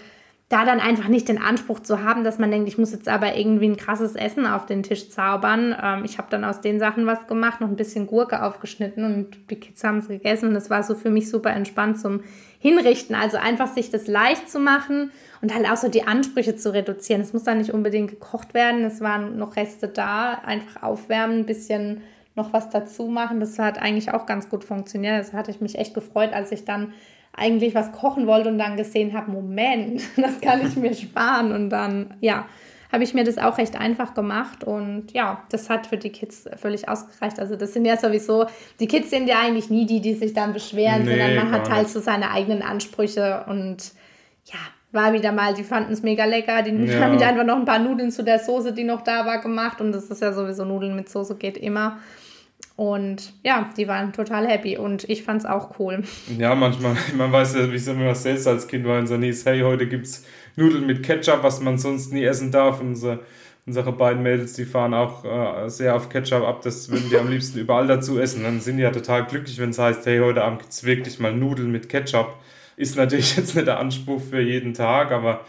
da 0.51 0.65
dann 0.65 0.79
einfach 0.79 1.07
nicht 1.07 1.29
den 1.29 1.41
Anspruch 1.41 1.79
zu 1.79 2.03
haben, 2.03 2.23
dass 2.23 2.37
man 2.37 2.51
denkt, 2.51 2.67
ich 2.67 2.77
muss 2.77 2.91
jetzt 2.91 3.07
aber 3.07 3.37
irgendwie 3.37 3.69
ein 3.69 3.77
krasses 3.77 4.15
Essen 4.15 4.45
auf 4.45 4.65
den 4.65 4.83
Tisch 4.83 5.09
zaubern. 5.09 5.75
Ähm, 5.81 6.03
ich 6.03 6.17
habe 6.17 6.27
dann 6.29 6.43
aus 6.43 6.59
den 6.59 6.79
Sachen 6.79 7.05
was 7.05 7.27
gemacht, 7.27 7.61
noch 7.61 7.69
ein 7.69 7.77
bisschen 7.77 8.05
Gurke 8.07 8.43
aufgeschnitten 8.43 9.05
und 9.05 9.49
die 9.49 9.55
Kids 9.55 9.83
haben 9.83 9.99
es 9.99 10.09
gegessen 10.09 10.49
und 10.49 10.53
das 10.53 10.69
war 10.69 10.83
so 10.83 10.95
für 10.95 11.09
mich 11.09 11.29
super 11.29 11.51
entspannt 11.51 11.99
zum 11.99 12.21
Hinrichten. 12.59 13.15
Also 13.15 13.37
einfach 13.37 13.67
sich 13.67 13.91
das 13.91 14.07
leicht 14.07 14.49
zu 14.49 14.59
machen 14.59 15.11
und 15.41 15.55
halt 15.55 15.69
auch 15.69 15.77
so 15.77 15.87
die 15.87 16.03
Ansprüche 16.03 16.55
zu 16.55 16.73
reduzieren. 16.73 17.21
Es 17.21 17.31
muss 17.31 17.43
dann 17.43 17.59
nicht 17.59 17.73
unbedingt 17.73 18.09
gekocht 18.09 18.53
werden, 18.53 18.83
es 18.83 18.99
waren 18.99 19.37
noch 19.37 19.55
Reste 19.55 19.87
da, 19.87 20.33
einfach 20.45 20.83
aufwärmen, 20.83 21.39
ein 21.39 21.45
bisschen 21.45 22.01
noch 22.35 22.51
was 22.51 22.69
dazu 22.69 23.07
machen. 23.07 23.39
Das 23.39 23.57
hat 23.57 23.81
eigentlich 23.81 24.13
auch 24.13 24.25
ganz 24.25 24.49
gut 24.49 24.63
funktioniert. 24.63 25.19
Das 25.19 25.33
hatte 25.33 25.51
ich 25.51 25.61
mich 25.61 25.77
echt 25.77 25.93
gefreut, 25.93 26.33
als 26.33 26.51
ich 26.51 26.65
dann 26.65 26.93
eigentlich 27.33 27.75
was 27.75 27.91
kochen 27.91 28.27
wollte 28.27 28.49
und 28.49 28.57
dann 28.57 28.77
gesehen 28.77 29.13
habe, 29.13 29.31
Moment, 29.31 30.01
das 30.17 30.41
kann 30.41 30.65
ich 30.65 30.75
mir 30.75 30.93
sparen. 30.95 31.51
Und 31.51 31.69
dann, 31.69 32.13
ja, 32.21 32.45
habe 32.91 33.03
ich 33.03 33.13
mir 33.13 33.23
das 33.23 33.37
auch 33.37 33.57
recht 33.57 33.79
einfach 33.79 34.13
gemacht 34.13 34.65
und 34.65 35.13
ja, 35.13 35.43
das 35.49 35.69
hat 35.69 35.87
für 35.87 35.97
die 35.97 36.09
Kids 36.09 36.49
völlig 36.57 36.89
ausgereicht. 36.89 37.39
Also 37.39 37.55
das 37.55 37.73
sind 37.73 37.85
ja 37.85 37.95
sowieso, 37.95 38.47
die 38.79 38.87
Kids 38.87 39.09
sind 39.09 39.27
ja 39.27 39.39
eigentlich 39.39 39.69
nie 39.69 39.85
die, 39.85 40.01
die 40.01 40.13
sich 40.13 40.33
dann 40.33 40.51
beschweren, 40.51 41.03
nee, 41.03 41.11
sondern 41.11 41.35
man 41.35 41.51
hat 41.51 41.69
halt 41.69 41.89
so 41.89 42.01
seine 42.01 42.31
eigenen 42.31 42.61
Ansprüche 42.61 43.45
und 43.47 43.93
ja, 44.45 44.59
war 44.91 45.13
wieder 45.13 45.31
mal, 45.31 45.53
die 45.53 45.63
fanden 45.63 45.93
es 45.93 46.03
mega 46.03 46.25
lecker. 46.25 46.61
Die 46.63 46.71
ja. 46.71 46.99
haben 46.99 47.13
wieder 47.13 47.27
einfach 47.27 47.45
noch 47.45 47.55
ein 47.55 47.65
paar 47.65 47.79
Nudeln 47.79 48.11
zu 48.11 48.23
der 48.23 48.39
Soße, 48.39 48.73
die 48.73 48.83
noch 48.83 49.01
da 49.01 49.25
war, 49.25 49.39
gemacht 49.39 49.79
und 49.79 49.93
das 49.93 50.09
ist 50.09 50.21
ja 50.21 50.33
sowieso 50.33 50.65
Nudeln 50.65 50.95
mit 50.95 51.09
Soße 51.09 51.35
geht 51.35 51.57
immer. 51.57 51.99
Und 52.81 53.33
ja, 53.43 53.69
die 53.77 53.87
waren 53.87 54.11
total 54.11 54.47
happy 54.47 54.75
und 54.75 55.07
ich 55.07 55.21
fand 55.21 55.41
es 55.41 55.45
auch 55.45 55.77
cool. 55.77 56.01
Ja, 56.39 56.55
manchmal, 56.55 56.95
man 57.15 57.31
weiß 57.31 57.53
ja, 57.53 57.71
wie 57.71 57.75
es 57.75 57.85
immer 57.85 58.15
selbst 58.15 58.47
als 58.47 58.67
Kind 58.67 58.87
war, 58.87 58.97
und 58.97 59.05
so 59.05 59.15
hieß, 59.17 59.45
hey, 59.45 59.59
heute 59.59 59.85
gibt 59.85 60.07
es 60.07 60.25
Nudeln 60.55 60.87
mit 60.87 61.03
Ketchup, 61.03 61.43
was 61.43 61.61
man 61.61 61.77
sonst 61.77 62.11
nie 62.11 62.23
essen 62.23 62.51
darf. 62.51 62.81
Und 62.81 62.87
unser, 62.87 63.19
unsere 63.67 63.91
beiden 63.91 64.23
Mädels, 64.23 64.53
die 64.53 64.65
fahren 64.65 64.95
auch 64.95 65.23
äh, 65.23 65.69
sehr 65.69 65.95
auf 65.95 66.09
Ketchup 66.09 66.41
ab, 66.43 66.63
das 66.63 66.89
würden 66.89 67.07
die 67.11 67.17
am 67.17 67.29
liebsten 67.29 67.59
überall 67.59 67.85
dazu 67.85 68.19
essen. 68.19 68.41
Dann 68.41 68.59
sind 68.61 68.77
die 68.77 68.83
ja 68.83 68.89
total 68.89 69.27
glücklich, 69.27 69.59
wenn 69.59 69.69
es 69.69 69.77
heißt, 69.77 70.03
hey, 70.07 70.17
heute 70.17 70.43
Abend 70.43 70.61
gibt 70.61 70.71
es 70.71 70.83
wirklich 70.83 71.19
mal 71.19 71.35
Nudeln 71.35 71.71
mit 71.71 71.87
Ketchup. 71.87 72.35
Ist 72.77 72.97
natürlich 72.97 73.37
jetzt 73.37 73.53
nicht 73.53 73.67
der 73.67 73.79
Anspruch 73.79 74.23
für 74.23 74.41
jeden 74.41 74.73
Tag, 74.73 75.11
aber 75.11 75.41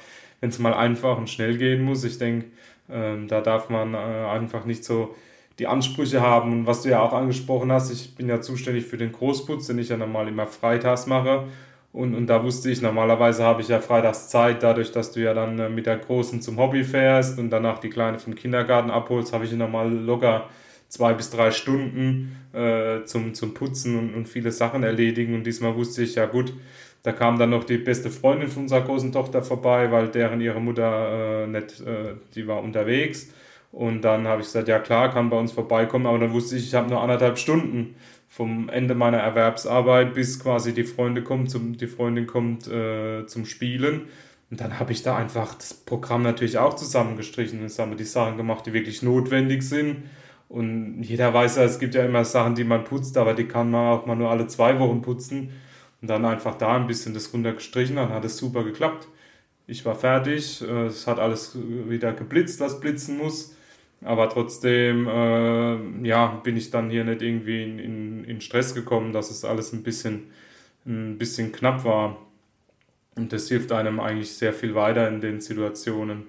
wenn 0.42 0.50
es 0.50 0.58
mal 0.58 0.74
einfach 0.74 1.16
und 1.16 1.30
schnell 1.30 1.56
gehen 1.56 1.82
muss, 1.82 2.04
ich 2.04 2.18
denke, 2.18 2.48
ähm, 2.90 3.26
da 3.26 3.40
darf 3.40 3.70
man 3.70 3.94
äh, 3.94 3.96
einfach 3.96 4.66
nicht 4.66 4.84
so 4.84 5.14
die 5.62 5.68
Ansprüche 5.68 6.20
haben. 6.20 6.52
Und 6.52 6.66
was 6.66 6.82
du 6.82 6.88
ja 6.88 7.00
auch 7.00 7.12
angesprochen 7.12 7.70
hast, 7.70 7.92
ich 7.92 8.16
bin 8.16 8.28
ja 8.28 8.40
zuständig 8.40 8.84
für 8.84 8.96
den 8.96 9.12
Großputz, 9.12 9.68
den 9.68 9.78
ich 9.78 9.90
ja 9.90 9.96
normal 9.96 10.26
immer 10.26 10.48
freitags 10.48 11.06
mache. 11.06 11.44
Und, 11.92 12.16
und 12.16 12.26
da 12.26 12.42
wusste 12.42 12.68
ich, 12.68 12.82
normalerweise 12.82 13.44
habe 13.44 13.62
ich 13.62 13.68
ja 13.68 13.78
freitags 13.78 14.28
Zeit, 14.28 14.64
dadurch, 14.64 14.90
dass 14.90 15.12
du 15.12 15.20
ja 15.20 15.34
dann 15.34 15.58
äh, 15.60 15.68
mit 15.68 15.86
der 15.86 15.98
Großen 15.98 16.40
zum 16.40 16.58
Hobby 16.58 16.82
fährst 16.82 17.38
und 17.38 17.50
danach 17.50 17.78
die 17.78 17.90
Kleine 17.90 18.18
vom 18.18 18.34
Kindergarten 18.34 18.90
abholst, 18.90 19.32
habe 19.32 19.44
ich 19.44 19.52
normal 19.52 19.92
locker 19.92 20.48
zwei 20.88 21.14
bis 21.14 21.30
drei 21.30 21.52
Stunden 21.52 22.36
äh, 22.52 23.04
zum, 23.04 23.34
zum 23.34 23.54
Putzen 23.54 23.96
und, 23.96 24.14
und 24.14 24.28
viele 24.28 24.50
Sachen 24.50 24.82
erledigen. 24.82 25.34
Und 25.34 25.44
diesmal 25.44 25.76
wusste 25.76 26.02
ich, 26.02 26.16
ja 26.16 26.26
gut, 26.26 26.52
da 27.04 27.12
kam 27.12 27.38
dann 27.38 27.50
noch 27.50 27.64
die 27.64 27.78
beste 27.78 28.10
Freundin 28.10 28.48
von 28.48 28.64
unserer 28.64 28.80
großen 28.80 29.12
Tochter 29.12 29.42
vorbei, 29.42 29.92
weil 29.92 30.08
deren 30.08 30.40
ihre 30.40 30.60
Mutter 30.60 31.44
äh, 31.44 31.46
nicht, 31.46 31.80
äh, 31.82 32.14
die 32.34 32.48
war 32.48 32.62
unterwegs. 32.62 33.32
Und 33.72 34.02
dann 34.02 34.28
habe 34.28 34.42
ich 34.42 34.48
gesagt, 34.48 34.68
ja 34.68 34.78
klar, 34.78 35.12
kann 35.12 35.30
bei 35.30 35.38
uns 35.38 35.52
vorbeikommen, 35.52 36.06
aber 36.06 36.18
dann 36.18 36.32
wusste 36.32 36.56
ich, 36.56 36.66
ich 36.68 36.74
habe 36.74 36.90
nur 36.90 37.00
anderthalb 37.00 37.38
Stunden 37.38 37.96
vom 38.28 38.68
Ende 38.68 38.94
meiner 38.94 39.18
Erwerbsarbeit 39.18 40.14
bis 40.14 40.38
quasi 40.40 40.72
die 40.72 40.84
Freunde 40.84 41.22
kommt 41.22 41.50
zum, 41.50 41.76
die 41.76 41.86
Freundin 41.86 42.26
kommt 42.26 42.66
äh, 42.68 43.26
zum 43.26 43.46
Spielen. 43.46 44.02
Und 44.50 44.60
dann 44.60 44.78
habe 44.78 44.92
ich 44.92 45.02
da 45.02 45.16
einfach 45.16 45.54
das 45.54 45.72
Programm 45.72 46.22
natürlich 46.22 46.58
auch 46.58 46.74
zusammengestrichen 46.74 47.62
und 47.62 47.78
haben 47.78 47.96
die 47.96 48.04
Sachen 48.04 48.36
gemacht, 48.36 48.66
die 48.66 48.74
wirklich 48.74 49.02
notwendig 49.02 49.62
sind. 49.62 50.04
Und 50.50 51.02
jeder 51.02 51.32
weiß 51.32 51.56
ja, 51.56 51.64
es 51.64 51.78
gibt 51.78 51.94
ja 51.94 52.04
immer 52.04 52.26
Sachen, 52.26 52.54
die 52.54 52.64
man 52.64 52.84
putzt, 52.84 53.16
aber 53.16 53.32
die 53.32 53.48
kann 53.48 53.70
man 53.70 53.98
auch 53.98 54.06
mal 54.06 54.14
nur 54.14 54.30
alle 54.30 54.46
zwei 54.48 54.78
Wochen 54.78 55.00
putzen. 55.00 55.52
Und 56.02 56.08
dann 56.08 56.26
einfach 56.26 56.56
da 56.56 56.76
ein 56.76 56.86
bisschen 56.86 57.14
das 57.14 57.32
runtergestrichen, 57.32 57.96
dann 57.96 58.10
hat 58.10 58.24
es 58.26 58.36
super 58.36 58.62
geklappt. 58.64 59.08
Ich 59.66 59.86
war 59.86 59.94
fertig, 59.94 60.60
äh, 60.60 60.86
es 60.86 61.06
hat 61.06 61.18
alles 61.18 61.56
wieder 61.56 62.12
geblitzt, 62.12 62.60
was 62.60 62.80
blitzen 62.80 63.16
muss. 63.16 63.56
Aber 64.04 64.28
trotzdem, 64.28 65.06
äh, 65.06 66.06
ja, 66.06 66.40
bin 66.42 66.56
ich 66.56 66.70
dann 66.70 66.90
hier 66.90 67.04
nicht 67.04 67.22
irgendwie 67.22 67.62
in, 67.62 67.78
in, 67.78 68.24
in 68.24 68.40
Stress 68.40 68.74
gekommen, 68.74 69.12
dass 69.12 69.30
es 69.30 69.44
alles 69.44 69.72
ein 69.72 69.82
bisschen, 69.82 70.30
ein 70.86 71.18
bisschen 71.18 71.52
knapp 71.52 71.84
war. 71.84 72.16
Und 73.14 73.32
das 73.32 73.48
hilft 73.48 73.72
einem 73.72 74.00
eigentlich 74.00 74.32
sehr 74.32 74.52
viel 74.52 74.74
weiter 74.74 75.06
in 75.08 75.20
den 75.20 75.40
Situationen. 75.40 76.24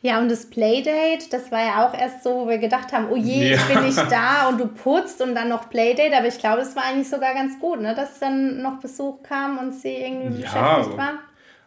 Ja, 0.00 0.20
und 0.20 0.30
das 0.30 0.48
Playdate, 0.48 1.28
das 1.28 1.50
war 1.50 1.60
ja 1.60 1.88
auch 1.88 1.92
erst 1.92 2.22
so, 2.22 2.30
wo 2.30 2.48
wir 2.48 2.58
gedacht 2.58 2.92
haben, 2.92 3.08
oh 3.10 3.16
je, 3.16 3.50
ja. 3.50 3.56
ich 3.56 3.64
bin 3.64 3.84
nicht 3.84 3.98
da 4.12 4.48
und 4.48 4.60
du 4.60 4.68
putzt 4.68 5.20
und 5.20 5.34
dann 5.34 5.48
noch 5.48 5.68
Playdate. 5.70 6.16
Aber 6.16 6.28
ich 6.28 6.38
glaube, 6.38 6.60
es 6.60 6.76
war 6.76 6.84
eigentlich 6.84 7.08
sogar 7.08 7.34
ganz 7.34 7.58
gut, 7.58 7.80
ne? 7.80 7.96
dass 7.96 8.20
dann 8.20 8.62
noch 8.62 8.78
Besuch 8.78 9.22
kam 9.24 9.58
und 9.58 9.72
sie 9.74 9.94
irgendwie 9.94 10.42
ja, 10.42 10.76
beschäftigt 10.76 10.96
war. 10.96 11.14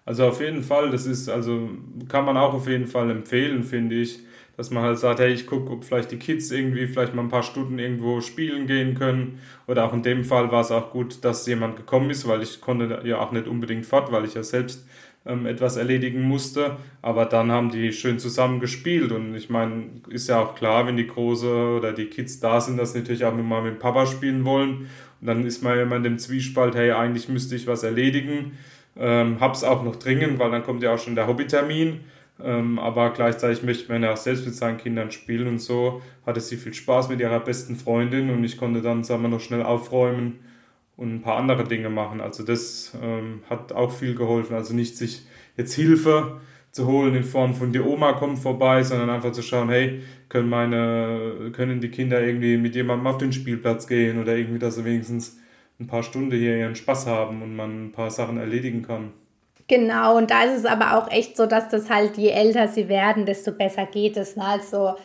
Also 0.06 0.28
auf 0.28 0.40
jeden 0.40 0.64
Fall, 0.64 0.92
das 0.92 1.06
ist, 1.06 1.28
also 1.28 1.70
kann 2.08 2.24
man 2.24 2.38
auch 2.38 2.54
auf 2.54 2.68
jeden 2.68 2.88
Fall 2.88 3.10
empfehlen, 3.12 3.64
finde 3.64 3.96
ich 3.96 4.20
dass 4.58 4.70
man 4.70 4.84
halt 4.84 5.00
sagt, 5.00 5.20
hey, 5.20 5.32
ich 5.32 5.48
gucke, 5.48 5.72
ob 5.72 5.84
vielleicht 5.84 6.12
die 6.12 6.18
Kids 6.18 6.52
irgendwie 6.52 6.88
vielleicht 6.88 7.16
mal 7.16 7.24
ein 7.24 7.30
paar 7.30 7.44
Stunden 7.44 7.80
irgendwo 7.80 8.22
spielen 8.22 8.68
gehen 8.68 8.96
können. 8.96 9.40
Oder 9.68 9.86
auch 9.86 9.94
in 9.94 10.04
dem 10.04 10.24
Fall 10.24 10.52
war 10.52 10.62
es 10.62 10.72
auch 10.72 10.92
gut, 10.92 11.24
dass 11.24 11.48
jemand 11.48 11.78
gekommen 11.78 12.10
ist, 12.10 12.28
weil 12.28 12.42
ich 12.42 12.62
konnte 12.62 13.02
ja 13.06 13.20
auch 13.20 13.32
nicht 13.32 13.48
unbedingt 13.48 13.86
fort, 13.86 14.12
weil 14.12 14.26
ich 14.26 14.34
ja 14.34 14.44
selbst 14.44 14.86
ähm, 15.26 15.46
etwas 15.46 15.78
erledigen 15.78 16.22
musste. 16.22 16.78
Aber 17.02 17.26
dann 17.26 17.52
haben 17.52 17.72
die 17.72 17.94
schön 17.94 18.20
zusammen 18.20 18.60
gespielt. 18.60 19.12
Und 19.12 19.36
ich 19.36 19.50
meine, 19.50 19.86
ist 20.10 20.28
ja 20.30 20.40
auch 20.42 20.56
klar, 20.56 20.86
wenn 20.86 20.98
die 20.98 21.08
Große 21.08 21.78
oder 21.78 21.94
die 21.94 22.06
Kids 22.06 22.40
da 22.40 22.60
sind, 22.60 22.78
dass 22.78 22.94
sie 22.94 23.00
natürlich 23.00 23.26
auch 23.26 23.34
mal 23.34 23.62
mit 23.62 23.80
Papa 23.80 24.06
spielen 24.06 24.46
wollen. 24.46 24.90
Und 25.22 25.28
dann 25.28 25.46
ist 25.46 25.64
man 25.64 25.78
ja 25.78 25.84
immer 25.84 25.98
in 25.98 26.04
dem 26.04 26.18
Zwiespalt, 26.18 26.76
hey, 26.76 26.92
eigentlich 26.92 27.30
müsste 27.30 27.56
ich 27.56 27.68
was 27.68 27.84
erledigen. 27.84 28.58
Ähm, 28.98 29.40
hab's 29.40 29.64
auch 29.64 29.84
noch 29.84 29.96
dringend, 29.96 30.40
weil 30.40 30.52
dann 30.52 30.64
kommt 30.64 30.84
ja 30.84 30.94
auch 30.94 31.00
schon 31.00 31.16
der 31.16 31.28
Hobbytermin. 31.28 32.02
Ähm, 32.44 32.80
aber 32.80 33.12
gleichzeitig 33.12 33.64
möchte 33.64 33.92
man 33.92 34.04
ja 34.04 34.14
auch 34.14 34.18
selbst 34.18 34.46
mit 34.46 34.56
seinen 34.56 34.78
Kindern 34.78 35.12
spielen 35.12 35.48
und 35.48 35.60
so 35.60 36.02
hatte 36.26 36.40
sie 36.40 36.58
viel 36.58 36.74
Spaß 36.74 37.10
mit 37.10 37.20
ihrer 37.20 37.40
besten 37.40 37.76
Freundin 37.76 38.30
und 38.30 38.44
ich 38.44 38.58
konnte 38.58 38.82
dann, 38.82 39.04
sagen 39.04 39.22
wir, 39.22 39.30
noch 39.30 39.40
schnell 39.42 39.64
aufräumen 39.64 40.40
und 40.98 41.16
ein 41.16 41.22
paar 41.22 41.38
andere 41.38 41.64
Dinge 41.64 41.90
machen. 41.90 42.22
Also 42.22 42.44
das 42.44 42.98
ähm, 43.02 43.42
hat 43.50 43.74
auch 43.74 43.92
viel 43.92 44.16
geholfen. 44.16 44.56
Also 44.56 44.74
nicht 44.74 44.98
sich 44.98 45.24
jetzt 45.58 45.74
Hilfe 45.74 46.40
zu 46.72 46.88
holen 46.88 47.16
in 47.16 47.24
Form 47.24 47.54
von 47.54 47.74
die 47.74 47.82
Oma 47.82 48.14
kommt 48.14 48.40
vorbei, 48.40 48.84
sondern 48.84 49.10
einfach 49.10 49.32
zu 49.34 49.42
schauen, 49.42 49.70
hey, 49.70 50.02
können 50.30 50.50
meine, 50.50 51.52
können 51.54 51.82
die 51.82 51.90
Kinder 51.90 52.22
irgendwie 52.22 52.58
mit 52.58 52.76
jemandem 52.76 53.08
auf 53.08 53.18
den 53.18 53.34
Spielplatz 53.34 53.88
gehen 53.88 54.20
oder 54.20 54.36
irgendwie, 54.38 54.60
dass 54.60 54.76
sie 54.76 54.86
wenigstens 54.86 55.40
ein 55.80 55.88
paar 55.88 56.04
Stunden 56.04 56.32
hier 56.32 56.58
ihren 56.58 56.76
Spaß 56.76 57.08
haben 57.08 57.42
und 57.42 57.56
man 57.56 57.88
ein 57.88 57.92
paar 57.92 58.10
Sachen 58.10 58.38
erledigen 58.38 58.84
kann. 58.84 59.12
Genau, 59.72 60.18
und 60.18 60.32
da 60.32 60.44
ist 60.44 60.60
es 60.60 60.66
aber 60.66 60.98
auch 60.98 61.10
echt 61.10 61.38
so, 61.38 61.46
dass 61.46 61.70
das 61.70 61.90
halt, 61.90 62.18
je 62.18 62.32
älter 62.32 62.68
sie 62.68 62.90
werden, 62.90 63.26
desto 63.26 63.54
besser 63.54 63.86
geht 63.86 64.18
es. 64.18 64.36
Ne? 64.36 64.44
Also 64.44 64.96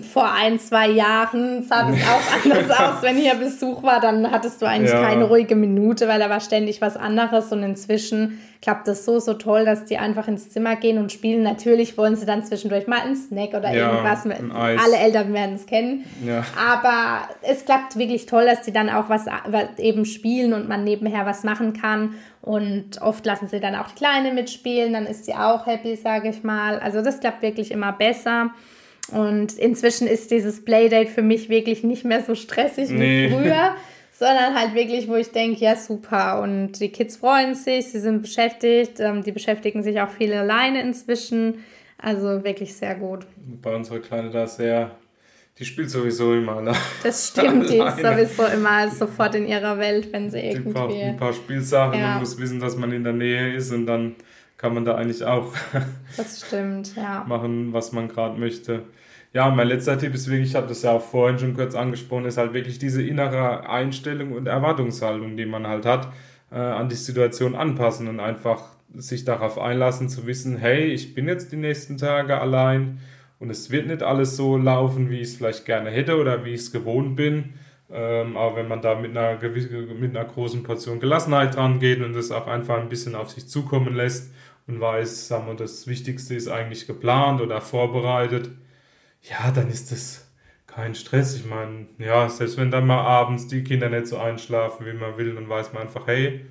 vor 0.00 0.32
ein, 0.32 0.58
zwei 0.58 0.88
Jahren 0.88 1.62
sah 1.64 1.90
das 1.90 1.98
auch 2.00 2.44
anders 2.44 2.70
aus. 2.78 3.02
Wenn 3.02 3.16
hier 3.16 3.34
Besuch 3.34 3.82
war, 3.82 4.00
dann 4.00 4.30
hattest 4.30 4.62
du 4.62 4.66
eigentlich 4.66 4.92
ja. 4.92 5.02
keine 5.02 5.24
ruhige 5.24 5.54
Minute, 5.54 6.08
weil 6.08 6.18
da 6.18 6.30
war 6.30 6.40
ständig 6.40 6.80
was 6.80 6.96
anderes. 6.96 7.52
Und 7.52 7.62
inzwischen 7.62 8.40
klappt 8.62 8.88
das 8.88 9.04
so, 9.04 9.18
so 9.18 9.34
toll, 9.34 9.66
dass 9.66 9.84
die 9.84 9.98
einfach 9.98 10.28
ins 10.28 10.48
Zimmer 10.48 10.76
gehen 10.76 10.96
und 10.96 11.12
spielen. 11.12 11.42
Natürlich 11.42 11.98
wollen 11.98 12.16
sie 12.16 12.24
dann 12.24 12.42
zwischendurch 12.42 12.86
mal 12.86 13.00
einen 13.00 13.16
Snack 13.16 13.50
oder 13.50 13.70
ja, 13.70 13.90
irgendwas. 13.90 14.24
Alle 14.54 14.96
Eltern 14.96 15.34
werden 15.34 15.56
es 15.56 15.66
kennen. 15.66 16.04
Ja. 16.24 16.42
Aber 16.58 17.28
es 17.42 17.66
klappt 17.66 17.96
wirklich 17.96 18.24
toll, 18.24 18.46
dass 18.46 18.62
die 18.62 18.72
dann 18.72 18.88
auch 18.88 19.10
was, 19.10 19.26
was 19.46 19.78
eben 19.78 20.06
spielen 20.06 20.54
und 20.54 20.68
man 20.68 20.84
nebenher 20.84 21.26
was 21.26 21.44
machen 21.44 21.74
kann. 21.74 22.14
Und 22.40 23.02
oft 23.02 23.26
lassen 23.26 23.48
sie 23.48 23.60
dann 23.60 23.74
auch 23.74 23.88
die 23.88 23.96
Kleine 23.96 24.32
mitspielen, 24.32 24.94
dann 24.94 25.06
ist 25.06 25.26
sie 25.26 25.34
auch 25.34 25.66
happy, 25.66 25.96
sage 25.96 26.30
ich 26.30 26.42
mal. 26.42 26.78
Also 26.78 27.02
das 27.02 27.20
klappt 27.20 27.42
wirklich 27.42 27.70
immer 27.70 27.92
besser. 27.92 28.52
Und 29.10 29.58
inzwischen 29.58 30.06
ist 30.06 30.30
dieses 30.30 30.64
Playdate 30.64 31.10
für 31.10 31.22
mich 31.22 31.48
wirklich 31.48 31.82
nicht 31.82 32.04
mehr 32.04 32.22
so 32.22 32.34
stressig 32.34 32.90
nee. 32.90 33.26
wie 33.26 33.34
früher, 33.34 33.74
sondern 34.12 34.54
halt 34.54 34.74
wirklich, 34.74 35.08
wo 35.08 35.16
ich 35.16 35.32
denke, 35.32 35.60
ja 35.60 35.76
super. 35.76 36.40
Und 36.40 36.80
die 36.80 36.90
Kids 36.90 37.16
freuen 37.16 37.54
sich, 37.54 37.88
sie 37.88 38.00
sind 38.00 38.22
beschäftigt, 38.22 39.00
ähm, 39.00 39.22
die 39.22 39.32
beschäftigen 39.32 39.82
sich 39.82 40.00
auch 40.00 40.10
viel 40.10 40.32
alleine 40.32 40.80
inzwischen. 40.80 41.64
Also 41.98 42.42
wirklich 42.42 42.74
sehr 42.74 42.94
gut. 42.94 43.26
Bei 43.36 43.74
unserer 43.74 44.00
Kleine 44.00 44.30
da 44.30 44.46
sehr, 44.46 44.90
die 45.58 45.64
spielt 45.64 45.90
sowieso 45.90 46.34
immer. 46.34 46.60
Ne? 46.60 46.72
Das 47.02 47.28
stimmt, 47.28 47.70
die 47.70 47.78
ist 47.86 47.98
sowieso 47.98 48.44
immer 48.46 48.88
sofort 48.90 49.34
in 49.34 49.46
ihrer 49.46 49.78
Welt, 49.78 50.12
wenn 50.12 50.30
sie 50.30 50.40
irgendwie... 50.40 50.68
Ein 50.68 50.74
paar, 50.74 50.90
ein 50.90 51.16
paar 51.16 51.32
Spielsachen, 51.32 52.00
ja. 52.00 52.10
man 52.10 52.20
muss 52.20 52.38
wissen, 52.38 52.58
dass 52.60 52.76
man 52.76 52.92
in 52.92 53.04
der 53.04 53.12
Nähe 53.12 53.54
ist 53.54 53.72
und 53.72 53.86
dann 53.86 54.16
kann 54.62 54.74
man 54.74 54.84
da 54.84 54.94
eigentlich 54.94 55.24
auch 55.24 55.52
das 56.16 56.46
stimmt, 56.46 56.94
ja. 56.94 57.24
machen, 57.28 57.72
was 57.72 57.90
man 57.90 58.06
gerade 58.06 58.38
möchte. 58.38 58.84
Ja, 59.32 59.50
mein 59.50 59.66
letzter 59.66 59.98
Tipp 59.98 60.14
ist 60.14 60.30
wirklich, 60.30 60.50
ich 60.50 60.54
habe 60.54 60.68
das 60.68 60.82
ja 60.82 60.92
auch 60.92 61.02
vorhin 61.02 61.38
schon 61.38 61.54
kurz 61.54 61.74
angesprochen, 61.74 62.26
ist 62.26 62.38
halt 62.38 62.52
wirklich 62.54 62.78
diese 62.78 63.02
innere 63.02 63.68
Einstellung 63.68 64.32
und 64.32 64.46
Erwartungshaltung, 64.46 65.36
die 65.36 65.46
man 65.46 65.66
halt 65.66 65.84
hat, 65.84 66.12
äh, 66.52 66.56
an 66.56 66.88
die 66.88 66.94
Situation 66.94 67.56
anpassen 67.56 68.06
und 68.06 68.20
einfach 68.20 68.62
sich 68.94 69.24
darauf 69.24 69.58
einlassen 69.58 70.08
zu 70.08 70.28
wissen, 70.28 70.58
hey, 70.58 70.84
ich 70.84 71.14
bin 71.14 71.26
jetzt 71.26 71.50
die 71.50 71.56
nächsten 71.56 71.96
Tage 71.96 72.40
allein 72.40 73.00
und 73.40 73.50
es 73.50 73.70
wird 73.72 73.88
nicht 73.88 74.04
alles 74.04 74.36
so 74.36 74.56
laufen, 74.56 75.10
wie 75.10 75.16
ich 75.16 75.28
es 75.28 75.36
vielleicht 75.36 75.64
gerne 75.64 75.90
hätte 75.90 76.20
oder 76.20 76.44
wie 76.44 76.50
ich 76.50 76.60
es 76.60 76.72
gewohnt 76.72 77.16
bin. 77.16 77.54
Ähm, 77.90 78.36
aber 78.36 78.56
wenn 78.56 78.68
man 78.68 78.80
da 78.80 78.94
mit 78.94 79.16
einer, 79.16 79.38
mit 79.40 80.16
einer 80.16 80.24
großen 80.24 80.62
Portion 80.62 81.00
Gelassenheit 81.00 81.56
dran 81.56 81.80
geht 81.80 82.00
und 82.00 82.12
das 82.12 82.30
auch 82.30 82.46
einfach 82.46 82.78
ein 82.78 82.88
bisschen 82.88 83.16
auf 83.16 83.30
sich 83.30 83.48
zukommen 83.48 83.96
lässt, 83.96 84.32
und 84.66 84.80
weiß, 84.80 85.28
sagen 85.28 85.46
wir, 85.46 85.54
das 85.54 85.86
Wichtigste 85.86 86.34
ist 86.34 86.48
eigentlich 86.48 86.86
geplant 86.86 87.40
oder 87.40 87.60
vorbereitet, 87.60 88.50
ja, 89.22 89.50
dann 89.50 89.68
ist 89.68 89.92
das 89.92 90.28
kein 90.66 90.94
Stress. 90.94 91.36
Ich 91.36 91.44
meine, 91.44 91.86
ja, 91.98 92.28
selbst 92.28 92.56
wenn 92.56 92.70
dann 92.70 92.86
mal 92.86 93.00
abends 93.00 93.46
die 93.48 93.62
Kinder 93.62 93.88
nicht 93.88 94.06
so 94.06 94.18
einschlafen, 94.18 94.86
wie 94.86 94.92
man 94.92 95.16
will, 95.16 95.34
dann 95.34 95.48
weiß 95.48 95.72
man 95.72 95.82
einfach, 95.82 96.06
hey, 96.06 96.44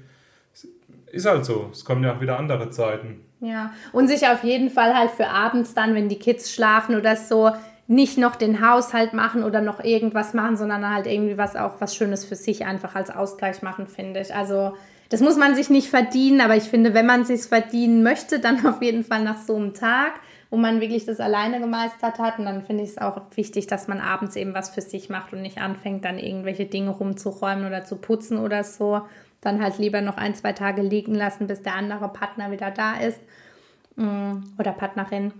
ist 1.12 1.26
halt 1.26 1.46
so. 1.46 1.70
Es 1.72 1.84
kommen 1.84 2.04
ja 2.04 2.16
auch 2.16 2.22
wieder 2.22 2.40
andere 2.40 2.70
Zeiten. 2.70 3.26
Ja, 3.42 3.74
und 3.92 4.08
sich 4.08 4.28
auf 4.28 4.44
jeden 4.44 4.70
Fall 4.70 4.96
halt 4.96 5.12
für 5.12 5.28
abends 5.28 5.74
dann, 5.74 5.96
wenn 5.96 6.10
die 6.10 6.20
Kids 6.20 6.54
schlafen 6.54 6.96
oder 6.96 7.16
so, 7.16 7.52
nicht 7.88 8.18
noch 8.18 8.36
den 8.36 8.66
Haushalt 8.66 9.14
machen 9.14 9.44
oder 9.44 9.60
noch 9.60 9.84
irgendwas 9.84 10.34
machen, 10.34 10.56
sondern 10.56 10.88
halt 10.90 11.08
irgendwie 11.08 11.38
was 11.38 11.56
auch 11.56 11.82
was 11.82 11.96
Schönes 11.96 12.24
für 12.24 12.36
sich 12.36 12.66
einfach 12.66 12.96
als 12.96 13.10
Ausgleich 13.10 13.62
machen, 13.64 13.88
finde 13.88 14.22
ich. 14.22 14.34
Also 14.34 14.78
das 15.12 15.20
muss 15.20 15.36
man 15.36 15.56
sich 15.56 15.70
nicht 15.70 15.90
verdienen, 15.90 16.40
aber 16.40 16.56
ich 16.56 16.64
finde, 16.64 16.94
wenn 16.94 17.06
man 17.06 17.26
sich 17.26 17.42
verdienen 17.42 18.02
möchte, 18.02 18.40
dann 18.40 18.66
auf 18.66 18.82
jeden 18.82 19.04
Fall 19.04 19.22
nach 19.24 19.38
so 19.38 19.58
einem 19.58 19.74
Tag, 19.74 20.14
wo 20.50 20.56
man 20.56 20.80
wirklich 20.80 21.06
das 21.06 21.20
alleine 21.20 21.60
gemeistert 21.60 22.18
hat. 22.18 22.40
Und 22.40 22.46
dann 22.46 22.64
finde 22.64 22.84
ich 22.84 22.92
es 22.92 22.98
auch 22.98 23.20
wichtig, 23.36 23.68
dass 23.68 23.90
man 23.90 24.00
abends 24.00 24.38
eben 24.38 24.54
was 24.54 24.70
für 24.70 24.80
sich 24.80 25.10
macht 25.10 25.34
und 25.34 25.42
nicht 25.42 25.58
anfängt, 25.58 26.06
dann 26.06 26.18
irgendwelche 26.18 26.66
Dinge 26.66 26.92
rumzuräumen 26.92 27.68
oder 27.68 27.84
zu 27.84 27.98
putzen 27.98 28.38
oder 28.38 28.64
so. 28.64 29.02
Dann 29.42 29.62
halt 29.62 29.80
lieber 29.80 30.00
noch 30.00 30.16
ein, 30.16 30.34
zwei 30.34 30.54
Tage 30.54 30.82
liegen 30.82 31.14
lassen, 31.14 31.46
bis 31.48 31.62
der 31.62 31.76
andere 31.76 32.08
Partner 32.08 32.52
wieder 32.52 32.72
da 32.72 32.94
ist 32.94 33.20
mm, 33.98 34.44
oder 34.58 34.72
Partnerin. 34.72 35.34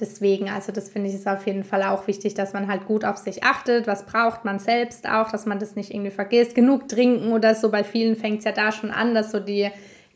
Deswegen, 0.00 0.48
also 0.48 0.72
das 0.72 0.88
finde 0.88 1.08
ich 1.08 1.14
ist 1.14 1.28
auf 1.28 1.46
jeden 1.46 1.64
Fall 1.64 1.82
auch 1.82 2.06
wichtig, 2.06 2.34
dass 2.34 2.52
man 2.52 2.68
halt 2.68 2.86
gut 2.86 3.04
auf 3.04 3.16
sich 3.16 3.44
achtet. 3.44 3.86
Was 3.86 4.06
braucht 4.06 4.44
man 4.44 4.58
selbst 4.58 5.08
auch, 5.08 5.30
dass 5.30 5.46
man 5.46 5.58
das 5.58 5.76
nicht 5.76 5.92
irgendwie 5.92 6.10
vergisst. 6.10 6.54
Genug 6.54 6.88
trinken 6.88 7.32
oder 7.32 7.54
so. 7.54 7.70
Bei 7.70 7.84
vielen 7.84 8.16
fängt 8.16 8.38
es 8.38 8.44
ja 8.44 8.52
da 8.52 8.72
schon 8.72 8.90
an, 8.90 9.14
dass 9.14 9.30
so 9.30 9.40
die 9.40 9.70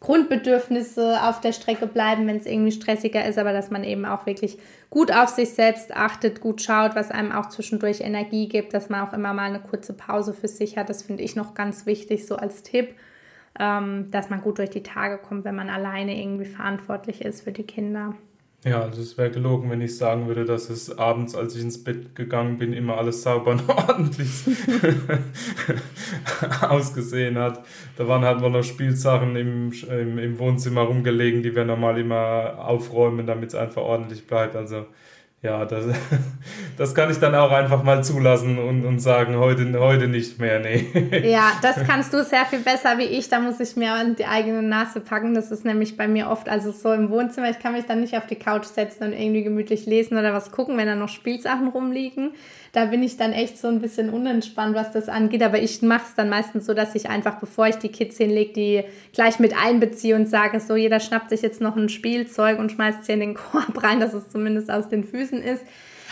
Grundbedürfnisse 0.04 1.22
auf 1.22 1.40
der 1.40 1.52
Strecke 1.52 1.86
bleiben, 1.86 2.26
wenn 2.26 2.36
es 2.36 2.44
irgendwie 2.44 2.72
stressiger 2.72 3.24
ist, 3.24 3.38
aber 3.38 3.52
dass 3.54 3.70
man 3.70 3.84
eben 3.84 4.04
auch 4.04 4.26
wirklich 4.26 4.58
gut 4.90 5.10
auf 5.10 5.30
sich 5.30 5.50
selbst 5.50 5.96
achtet, 5.96 6.42
gut 6.42 6.60
schaut, 6.60 6.94
was 6.94 7.10
einem 7.10 7.32
auch 7.32 7.48
zwischendurch 7.48 8.02
Energie 8.02 8.48
gibt, 8.48 8.74
dass 8.74 8.90
man 8.90 9.08
auch 9.08 9.14
immer 9.14 9.32
mal 9.32 9.44
eine 9.44 9.60
kurze 9.60 9.94
Pause 9.94 10.34
für 10.34 10.48
sich 10.48 10.76
hat. 10.76 10.90
Das 10.90 11.02
finde 11.02 11.22
ich 11.22 11.36
noch 11.36 11.54
ganz 11.54 11.86
wichtig, 11.86 12.26
so 12.26 12.36
als 12.36 12.62
Tipp, 12.62 12.94
ähm, 13.58 14.10
dass 14.10 14.28
man 14.28 14.42
gut 14.42 14.58
durch 14.58 14.70
die 14.70 14.82
Tage 14.82 15.16
kommt, 15.16 15.46
wenn 15.46 15.56
man 15.56 15.70
alleine 15.70 16.20
irgendwie 16.20 16.44
verantwortlich 16.44 17.24
ist 17.24 17.42
für 17.42 17.52
die 17.52 17.62
Kinder. 17.62 18.14
Ja, 18.64 18.80
also 18.80 19.02
es 19.02 19.18
wäre 19.18 19.30
gelogen, 19.30 19.70
wenn 19.70 19.82
ich 19.82 19.98
sagen 19.98 20.26
würde, 20.26 20.46
dass 20.46 20.70
es 20.70 20.96
abends, 20.96 21.34
als 21.34 21.54
ich 21.54 21.60
ins 21.60 21.84
Bett 21.84 22.14
gegangen 22.14 22.56
bin, 22.56 22.72
immer 22.72 22.96
alles 22.96 23.22
sauber 23.22 23.50
und 23.50 23.68
ordentlich 23.68 24.30
ausgesehen 26.62 27.36
hat. 27.36 27.62
Da 27.98 28.08
waren 28.08 28.24
halt 28.24 28.40
noch 28.40 28.62
Spielsachen 28.62 29.36
im, 29.36 29.70
im, 29.90 30.18
im 30.18 30.38
Wohnzimmer 30.38 30.80
rumgelegen, 30.80 31.42
die 31.42 31.54
wir 31.54 31.66
normal 31.66 31.98
immer 31.98 32.54
aufräumen, 32.58 33.26
damit 33.26 33.50
es 33.50 33.54
einfach 33.54 33.82
ordentlich 33.82 34.26
bleibt. 34.26 34.56
Also 34.56 34.86
ja, 35.44 35.66
das, 35.66 35.84
das 36.78 36.94
kann 36.94 37.10
ich 37.10 37.18
dann 37.18 37.34
auch 37.34 37.52
einfach 37.52 37.82
mal 37.82 38.02
zulassen 38.02 38.58
und, 38.58 38.86
und 38.86 38.98
sagen, 38.98 39.36
heute, 39.36 39.78
heute 39.78 40.08
nicht 40.08 40.40
mehr, 40.40 40.58
nee. 40.58 40.86
Ja, 41.22 41.52
das 41.60 41.84
kannst 41.86 42.14
du 42.14 42.24
sehr 42.24 42.46
viel 42.46 42.60
besser 42.60 42.96
wie 42.96 43.04
ich. 43.04 43.28
Da 43.28 43.40
muss 43.40 43.60
ich 43.60 43.76
mir 43.76 43.92
die 44.18 44.24
eigene 44.24 44.62
Nase 44.62 45.00
packen. 45.00 45.34
Das 45.34 45.50
ist 45.50 45.66
nämlich 45.66 45.98
bei 45.98 46.08
mir 46.08 46.30
oft, 46.30 46.48
also 46.48 46.72
so 46.72 46.92
im 46.92 47.10
Wohnzimmer, 47.10 47.50
ich 47.50 47.58
kann 47.58 47.74
mich 47.74 47.84
dann 47.84 48.00
nicht 48.00 48.16
auf 48.16 48.26
die 48.26 48.36
Couch 48.36 48.64
setzen 48.64 49.04
und 49.04 49.12
irgendwie 49.12 49.42
gemütlich 49.42 49.84
lesen 49.84 50.16
oder 50.16 50.32
was 50.32 50.50
gucken, 50.50 50.78
wenn 50.78 50.86
da 50.86 50.94
noch 50.94 51.10
Spielsachen 51.10 51.68
rumliegen 51.68 52.32
da 52.74 52.86
bin 52.86 53.04
ich 53.04 53.16
dann 53.16 53.32
echt 53.32 53.56
so 53.56 53.68
ein 53.68 53.80
bisschen 53.80 54.10
unentspannt, 54.10 54.74
was 54.74 54.90
das 54.90 55.08
angeht. 55.08 55.44
Aber 55.44 55.60
ich 55.60 55.80
mache 55.80 56.02
es 56.08 56.16
dann 56.16 56.28
meistens 56.28 56.66
so, 56.66 56.74
dass 56.74 56.96
ich 56.96 57.08
einfach, 57.08 57.36
bevor 57.36 57.68
ich 57.68 57.76
die 57.76 57.88
Kids 57.88 58.16
hinlege, 58.16 58.52
die 58.52 58.84
gleich 59.12 59.38
mit 59.38 59.54
einbeziehe 59.56 60.16
und 60.16 60.28
sage, 60.28 60.58
so 60.58 60.74
jeder 60.74 60.98
schnappt 60.98 61.30
sich 61.30 61.40
jetzt 61.40 61.60
noch 61.60 61.76
ein 61.76 61.88
Spielzeug 61.88 62.58
und 62.58 62.72
schmeißt 62.72 63.02
es 63.02 63.06
hier 63.06 63.14
in 63.14 63.20
den 63.20 63.34
Korb 63.34 63.80
rein, 63.80 64.00
dass 64.00 64.12
es 64.12 64.28
zumindest 64.28 64.72
aus 64.72 64.88
den 64.88 65.04
Füßen 65.04 65.40
ist. 65.40 65.62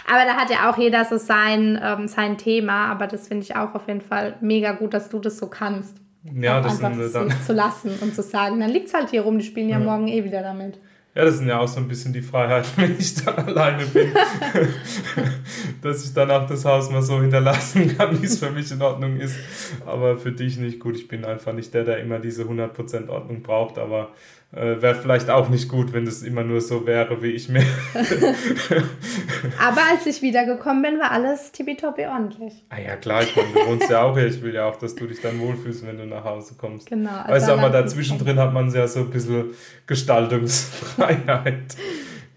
Aber 0.09 0.25
da 0.25 0.37
hat 0.37 0.51
ja 0.51 0.71
auch 0.71 0.79
jeder 0.79 1.05
so 1.05 1.17
sein, 1.17 1.81
ähm, 1.83 2.07
sein 2.07 2.39
Thema. 2.39 2.87
Aber 2.87 3.09
das 3.09 3.27
finde 3.27 3.43
ich 3.43 3.57
auch 3.57 3.75
auf 3.75 3.89
jeden 3.89 4.01
Fall 4.01 4.37
mega 4.41 4.71
gut, 4.71 4.95
dass 4.95 5.09
du 5.09 5.19
das 5.19 5.39
so 5.39 5.49
kannst. 5.49 5.97
Ja, 6.33 6.61
das 6.61 6.83
einfach 6.83 6.95
sind, 7.03 7.13
dann 7.13 7.43
zu 7.45 7.53
lassen 7.53 7.91
und 8.01 8.15
zu 8.15 8.23
sagen, 8.23 8.61
dann 8.61 8.71
liegt 8.71 8.87
es 8.87 8.95
halt 8.95 9.11
hier 9.11 9.23
rum, 9.23 9.39
die 9.39 9.45
spielen 9.45 9.69
ja, 9.69 9.81
ja 9.81 9.85
morgen 9.85 10.07
eh 10.07 10.23
wieder 10.23 10.43
damit. 10.43 10.79
Ja, 11.15 11.27
das 11.27 11.35
ist 11.35 11.45
ja 11.45 11.59
auch 11.59 11.69
so 11.69 11.79
ein 11.79 11.89
bisschen 11.89 12.15
die 12.15 12.23
Freiheit, 12.23 12.67
wenn 12.77 12.99
ich 12.99 13.15
dann 13.23 13.37
alleine 13.37 13.85
bin. 13.85 14.13
dass 15.83 16.05
ich 16.05 16.15
dann 16.15 16.31
auch 16.31 16.47
das 16.47 16.65
Haus 16.65 16.91
mal 16.91 17.03
so 17.03 17.21
hinterlassen 17.21 17.97
kann, 17.97 18.21
wie 18.21 18.27
es 18.27 18.39
für 18.39 18.51
mich 18.51 18.71
in 18.73 18.81
Ordnung 18.81 19.19
ist. 19.19 19.37
Aber 19.85 20.17
für 20.17 20.33
dich 20.33 20.57
nicht 20.57 20.81
gut. 20.81 20.97
Ich 20.97 21.09
bin 21.09 21.25
einfach 21.27 21.53
nicht 21.53 21.75
der, 21.75 21.85
der 21.85 21.99
immer 21.99 22.19
diese 22.19 22.45
100% 22.45 23.09
Ordnung 23.09 23.43
braucht. 23.43 23.79
Aber 23.79 24.13
äh, 24.55 24.83
Wäre 24.83 24.95
vielleicht 24.95 25.31
auch 25.31 25.49
nicht 25.49 25.67
gut, 25.71 25.95
wenn 25.95 26.05
das 26.05 26.23
immer 26.23 26.45
nur 26.45 26.61
so 26.61 26.87
wäre, 26.87 27.23
wie 27.23 27.31
ich 27.31 27.49
mir. 27.49 27.65
Aber 29.59 29.81
als 29.91 30.05
ich 30.05 30.21
wiedergekommen 30.21 30.83
bin, 30.83 30.99
war 31.01 31.11
alles 31.11 31.53
tippitoppi 31.53 32.05
ordentlich. 32.05 32.63
Ah 32.69 32.79
ja, 32.79 32.97
klar, 32.97 33.23
ich 33.23 33.35
meine, 33.35 33.49
du 33.49 33.67
wohnst 33.67 33.89
ja 33.89 34.03
auch 34.03 34.15
hier. 34.15 34.27
Ich 34.27 34.43
will 34.43 34.55
ja 34.55 34.69
auch, 34.69 34.77
dass 34.77 34.95
du 34.95 35.07
dich 35.07 35.23
dann 35.23 35.41
wohlfühlst, 35.41 35.87
wenn 35.87 35.97
du 35.97 36.05
nach 36.05 36.25
Hause 36.25 36.55
kommst. 36.59 36.91
Genau. 36.91 37.11
Also 37.11 37.33
weißt 37.33 37.49
du, 37.49 37.53
aber 37.53 37.71
dazwischen 37.71 38.19
drin 38.19 38.39
hat 38.39 38.53
man 38.53 38.71
ja 38.71 38.87
so 38.87 39.01
ein 39.01 39.11
bisschen 39.11 39.55
Gestaltungsfreiheit. 39.87 41.75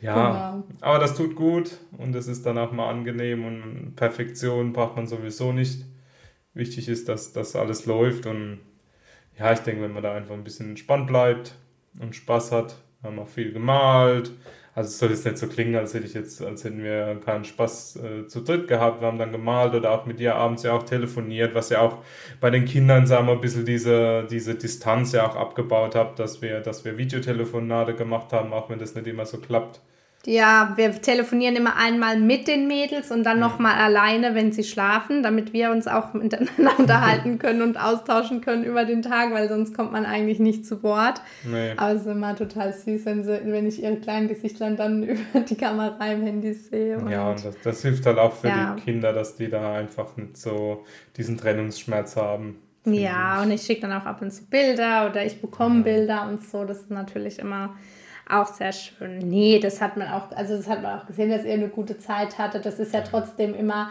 Ja, 0.02 0.14
genau. 0.14 0.64
aber 0.80 1.00
das 1.00 1.16
tut 1.16 1.36
gut 1.36 1.78
und 1.98 2.16
es 2.16 2.28
ist 2.28 2.46
dann 2.46 2.58
auch 2.58 2.72
mal 2.72 2.90
angenehm 2.90 3.44
und 3.44 3.96
Perfektion 3.98 4.72
braucht 4.72 4.96
man 4.96 5.08
sowieso 5.08 5.52
nicht. 5.52 5.84
Wichtig 6.54 6.88
ist, 6.88 7.10
dass 7.10 7.34
das 7.34 7.58
alles 7.58 7.86
läuft 7.86 8.26
und 8.26 8.60
ja, 9.38 9.52
ich 9.52 9.60
denke, 9.60 9.82
wenn 9.82 9.92
man 9.92 10.04
da 10.04 10.14
einfach 10.14 10.34
ein 10.34 10.46
bisschen 10.46 10.70
entspannt 10.70 11.08
bleibt, 11.08 11.56
und 12.02 12.16
Spaß 12.16 12.52
hat. 12.52 12.76
Wir 13.02 13.12
haben 13.12 13.20
auch 13.20 13.28
viel 13.28 13.52
gemalt. 13.52 14.32
Also 14.76 14.90
es 14.90 15.00
soll 15.00 15.12
jetzt 15.12 15.26
nicht 15.26 15.38
so 15.38 15.48
klingen, 15.48 15.76
als 15.76 15.94
hätte 15.94 16.06
ich 16.06 16.14
jetzt, 16.14 16.42
als 16.42 16.66
hätten 16.66 16.84
wir 16.84 17.22
keinen 17.24 17.46
Spaß 17.46 17.96
äh, 17.96 18.28
zu 18.28 18.42
dritt 18.42 18.68
gehabt. 18.68 19.00
Wir 19.00 19.08
haben 19.08 19.18
dann 19.18 19.32
gemalt 19.32 19.74
oder 19.74 19.92
auch 19.92 20.06
mit 20.06 20.20
dir 20.20 20.36
abends 20.36 20.64
ja 20.64 20.74
auch 20.74 20.84
telefoniert, 20.84 21.56
was 21.56 21.70
ja 21.70 21.80
auch 21.80 22.00
bei 22.42 22.50
den 22.50 22.66
Kindern, 22.66 23.08
sagen 23.08 23.28
wir, 23.28 23.34
ein 23.34 23.42
bisschen 23.42 23.66
diese, 23.66 24.28
diese 24.30 24.56
Distanz 24.56 25.14
ja 25.14 25.26
auch 25.30 25.38
abgebaut 25.38 25.96
hat, 25.96 26.20
dass 26.20 26.42
wir, 26.42 26.60
dass 26.60 26.84
wir 26.84 26.98
Videotelefonate 26.98 27.96
gemacht 27.96 28.34
haben, 28.34 28.52
auch 28.52 28.70
wenn 28.70 28.80
das 28.80 28.96
nicht 28.96 29.08
immer 29.08 29.26
so 29.26 29.38
klappt. 29.38 29.80
Ja, 30.26 30.74
wir 30.76 30.92
telefonieren 31.02 31.56
immer 31.56 31.78
einmal 31.78 32.20
mit 32.20 32.48
den 32.48 32.68
Mädels 32.68 33.12
und 33.12 33.24
dann 33.24 33.40
nochmal 33.40 33.76
alleine, 33.76 34.34
wenn 34.34 34.52
sie 34.52 34.64
schlafen, 34.64 35.22
damit 35.22 35.54
wir 35.54 35.70
uns 35.70 35.88
auch 35.88 36.14
miteinander 36.14 36.72
unterhalten 36.80 37.38
können 37.40 37.62
und 37.62 37.78
austauschen 37.78 38.42
können 38.42 38.64
über 38.64 38.86
den 38.86 39.04
Tag, 39.04 39.32
weil 39.34 39.48
sonst 39.48 39.76
kommt 39.76 39.92
man 39.92 40.06
eigentlich 40.06 40.40
nicht 40.40 40.66
zu 40.66 40.82
Wort. 40.82 41.22
Nee. 41.44 41.74
Aber 41.78 41.94
es 41.94 42.02
ist 42.02 42.08
immer 42.08 42.36
total 42.36 42.74
süß, 42.74 43.06
wenn, 43.06 43.24
sie, 43.24 43.40
wenn 43.46 43.68
ich 43.68 43.84
ihre 43.84 43.98
kleinen 43.98 44.28
Gesichtlein 44.28 44.78
dann 44.78 45.04
über 45.04 45.42
die 45.42 45.56
Kamera 45.56 46.12
im 46.12 46.24
Handy 46.24 46.54
sehe. 46.54 46.98
Und 46.98 47.10
ja, 47.10 47.30
und 47.30 47.46
das, 47.46 47.56
das 47.64 47.82
hilft 47.84 48.06
halt 48.08 48.18
auch 48.18 48.34
für 48.34 48.48
ja. 48.48 48.76
die 48.76 48.82
Kinder, 48.82 49.14
dass 49.14 49.36
die 49.36 49.50
da 49.50 49.76
einfach 49.76 50.18
nicht 50.18 50.38
so 50.38 50.86
diesen 51.18 51.38
Trennungsschmerz 51.38 52.16
haben. 52.16 52.58
Ja, 52.86 53.38
ich. 53.38 53.46
und 53.46 53.52
ich 53.52 53.62
schicke 53.62 53.82
dann 53.82 53.94
auch 53.94 54.06
ab 54.06 54.22
und 54.22 54.32
zu 54.32 54.46
Bilder 54.46 55.08
oder 55.10 55.26
ich 55.26 55.40
bekomme 55.40 55.78
ja. 55.78 55.82
Bilder 55.84 56.28
und 56.28 56.44
so. 56.44 56.66
Das 56.66 56.82
ist 56.82 56.92
natürlich 56.92 57.40
immer 57.40 57.76
auch 58.30 58.48
sehr 58.48 58.72
schön. 58.72 59.20
Nee, 59.20 59.60
das 59.60 59.82
hat 59.82 59.98
man 59.98 60.08
auch, 60.08 60.32
also 60.32 60.56
das 60.58 60.68
hat 60.68 60.82
man 60.82 61.00
auch 61.00 61.06
gesehen, 61.06 61.30
dass 61.30 61.46
ihr 61.46 61.54
eine 61.54 61.70
gute 61.70 61.98
Zeit 61.98 62.38
hattet. 62.38 62.66
Das 62.66 62.80
ist 62.80 62.94
ja 62.94 63.02
trotzdem 63.02 63.54
immer, 63.54 63.90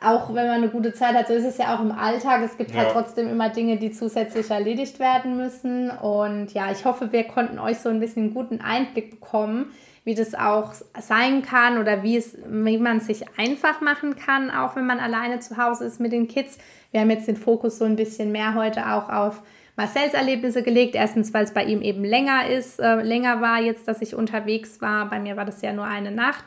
auch 0.00 0.28
wenn 0.28 0.46
man 0.46 0.56
eine 0.56 0.68
gute 0.68 0.92
Zeit 0.92 1.14
hat, 1.14 1.28
so 1.28 1.34
ist 1.34 1.44
es 1.44 1.58
ja 1.58 1.74
auch 1.74 1.80
im 1.80 1.92
Alltag. 1.92 2.42
Es 2.44 2.56
gibt 2.56 2.74
halt 2.74 2.88
ja. 2.88 2.94
halt 2.94 3.04
trotzdem 3.04 3.28
immer 3.28 3.48
Dinge, 3.48 3.76
die 3.76 3.90
zusätzlich 3.90 4.50
erledigt 4.50 4.98
werden 4.98 5.36
müssen. 5.36 5.90
Und 5.90 6.52
ja, 6.52 6.70
ich 6.70 6.84
hoffe, 6.84 7.12
wir 7.12 7.24
konnten 7.24 7.58
euch 7.58 7.78
so 7.78 7.88
ein 7.88 8.00
bisschen 8.00 8.24
einen 8.24 8.34
guten 8.34 8.60
Einblick 8.60 9.10
bekommen, 9.10 9.72
wie 10.04 10.14
das 10.14 10.34
auch 10.34 10.72
sein 11.00 11.42
kann 11.42 11.78
oder 11.78 12.02
wie, 12.02 12.16
es, 12.16 12.36
wie 12.46 12.78
man 12.78 12.98
es 12.98 13.06
sich 13.06 13.24
einfach 13.38 13.80
machen 13.80 14.16
kann, 14.16 14.50
auch 14.50 14.74
wenn 14.74 14.86
man 14.86 14.98
alleine 14.98 15.38
zu 15.38 15.56
Hause 15.56 15.84
ist 15.84 16.00
mit 16.00 16.12
den 16.12 16.26
Kids. 16.26 16.58
Wir 16.90 17.00
haben 17.00 17.10
jetzt 17.10 17.28
den 17.28 17.36
Fokus 17.36 17.78
so 17.78 17.84
ein 17.84 17.96
bisschen 17.96 18.32
mehr 18.32 18.54
heute 18.54 18.92
auch 18.92 19.08
auf 19.08 19.42
Marcells 19.76 20.14
Erlebnisse 20.14 20.62
gelegt. 20.62 20.94
Erstens, 20.94 21.32
weil 21.32 21.44
es 21.44 21.54
bei 21.54 21.64
ihm 21.64 21.82
eben 21.82 22.04
länger 22.04 22.48
ist, 22.48 22.80
äh, 22.80 23.02
länger 23.02 23.40
war 23.40 23.60
jetzt, 23.60 23.88
dass 23.88 24.02
ich 24.02 24.14
unterwegs 24.14 24.80
war. 24.80 25.08
Bei 25.08 25.18
mir 25.18 25.36
war 25.36 25.44
das 25.44 25.62
ja 25.62 25.72
nur 25.72 25.84
eine 25.84 26.10
Nacht. 26.10 26.44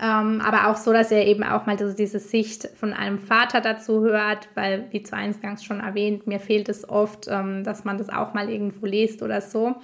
Ähm, 0.00 0.40
aber 0.40 0.68
auch 0.68 0.76
so, 0.76 0.92
dass 0.92 1.12
er 1.12 1.26
eben 1.26 1.44
auch 1.44 1.66
mal 1.66 1.78
so 1.78 1.92
diese 1.92 2.18
Sicht 2.18 2.68
von 2.76 2.92
einem 2.92 3.18
Vater 3.18 3.60
dazu 3.60 4.02
hört, 4.02 4.48
weil, 4.54 4.86
wie 4.90 5.02
zu 5.02 5.14
Eingangs 5.14 5.64
schon 5.64 5.80
erwähnt, 5.80 6.26
mir 6.26 6.40
fehlt 6.40 6.68
es 6.68 6.88
oft, 6.88 7.28
ähm, 7.28 7.62
dass 7.62 7.84
man 7.84 7.98
das 7.98 8.08
auch 8.08 8.34
mal 8.34 8.50
irgendwo 8.50 8.86
liest 8.86 9.22
oder 9.22 9.40
so. 9.40 9.76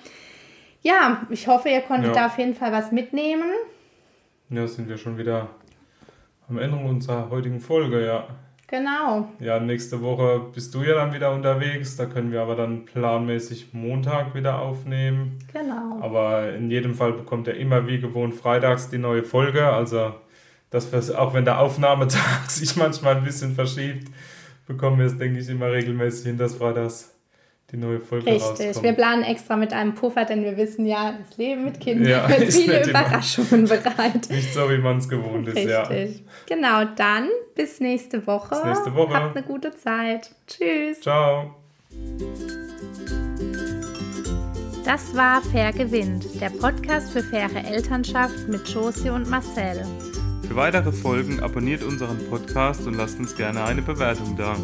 Ja, 0.83 1.27
ich 1.31 1.47
hoffe, 1.47 1.69
ihr 1.69 1.83
konntet 1.83 2.15
ja. 2.17 2.23
da 2.23 2.27
auf 2.27 2.39
jeden 2.39 2.55
Fall 2.55 2.73
was 2.73 2.91
mitnehmen. 2.91 3.51
Ja, 4.49 4.67
sind 4.67 4.89
wir 4.89 4.97
schon 4.97 5.17
wieder 5.17 5.51
am 6.49 6.59
Ende 6.59 6.77
unserer 6.79 7.31
heutigen 7.31 7.61
Folge, 7.61 8.05
ja. 8.05 8.27
Genau. 8.71 9.29
Ja, 9.41 9.59
nächste 9.59 10.01
Woche 10.01 10.43
bist 10.55 10.73
du 10.75 10.83
ja 10.83 10.95
dann 10.95 11.13
wieder 11.13 11.33
unterwegs. 11.33 11.97
Da 11.97 12.07
können 12.07 12.31
wir 12.31 12.41
aber 12.41 12.55
dann 12.55 12.85
planmäßig 12.85 13.75
Montag 13.75 14.33
wieder 14.37 14.61
aufnehmen. 14.61 15.41
Genau. 15.53 15.99
Aber 16.01 16.53
in 16.55 16.71
jedem 16.71 16.95
Fall 16.95 17.13
bekommt 17.13 17.49
er 17.49 17.57
immer 17.57 17.89
wie 17.89 17.99
gewohnt 17.99 18.33
freitags 18.35 18.89
die 18.89 18.99
neue 18.99 19.25
Folge. 19.25 19.67
Also, 19.67 20.15
dass 20.71 20.93
wir, 20.93 21.21
auch 21.21 21.35
wenn 21.35 21.45
der 21.45 21.59
Aufnahmetag 21.59 22.45
sich 22.49 22.77
manchmal 22.77 23.17
ein 23.17 23.25
bisschen 23.25 23.57
verschiebt, 23.57 24.09
bekommen 24.69 25.01
wir 25.01 25.07
es, 25.07 25.19
denke 25.19 25.41
ich, 25.41 25.49
immer 25.49 25.73
regelmäßig 25.73 26.27
hin, 26.27 26.39
dass 26.39 26.55
freitags 26.55 27.13
die 27.73 27.77
neue 27.77 28.01
Folge 28.01 28.27
Richtig. 28.27 28.69
rauskommt. 28.69 28.83
Wir 28.83 28.93
planen 28.93 29.23
extra 29.23 29.57
mit 29.57 29.73
einem 29.73 29.95
Puffer, 29.95 30.25
denn 30.25 30.45
wir 30.45 30.57
wissen 30.57 30.87
ja, 30.87 31.15
das 31.19 31.37
Leben 31.37 31.65
mit 31.65 31.81
Kindern 31.81 32.09
ja, 32.09 32.29
wird 32.39 32.53
viele 32.53 32.89
Überraschungen 32.89 33.67
bereit. 33.67 34.29
Nicht 34.31 34.53
so, 34.53 34.69
wie 34.71 34.79
man 34.79 34.99
es 34.99 35.09
gewohnt 35.09 35.49
ist, 35.49 35.57
Richtig. 35.57 35.69
ja. 35.69 36.57
Genau, 36.57 36.85
dann 36.97 37.29
bis 37.55 37.81
nächste 37.81 38.27
Woche. 38.27 38.51
Bis 38.51 38.65
nächste 38.65 38.95
Woche. 38.95 39.15
Habt 39.15 39.37
eine 39.37 39.47
gute 39.47 39.71
Zeit. 39.71 40.31
Tschüss. 40.47 41.01
Ciao. 41.01 41.55
Das 44.85 45.15
war 45.15 45.41
Fair 45.43 45.73
Gewinnt, 45.73 46.41
der 46.41 46.51
Podcast 46.51 47.13
für 47.13 47.23
faire 47.23 47.65
Elternschaft 47.65 48.49
mit 48.49 48.67
Josie 48.69 49.11
und 49.11 49.29
Marcel. 49.31 49.85
Für 50.49 50.57
weitere 50.57 50.91
Folgen 50.91 51.41
abonniert 51.41 51.85
unseren 51.85 52.19
Podcast 52.29 52.85
und 52.87 52.95
lasst 52.95 53.21
uns 53.21 53.37
gerne 53.37 53.63
eine 53.63 53.83
Bewertung 53.83 54.37
da. 54.37 54.57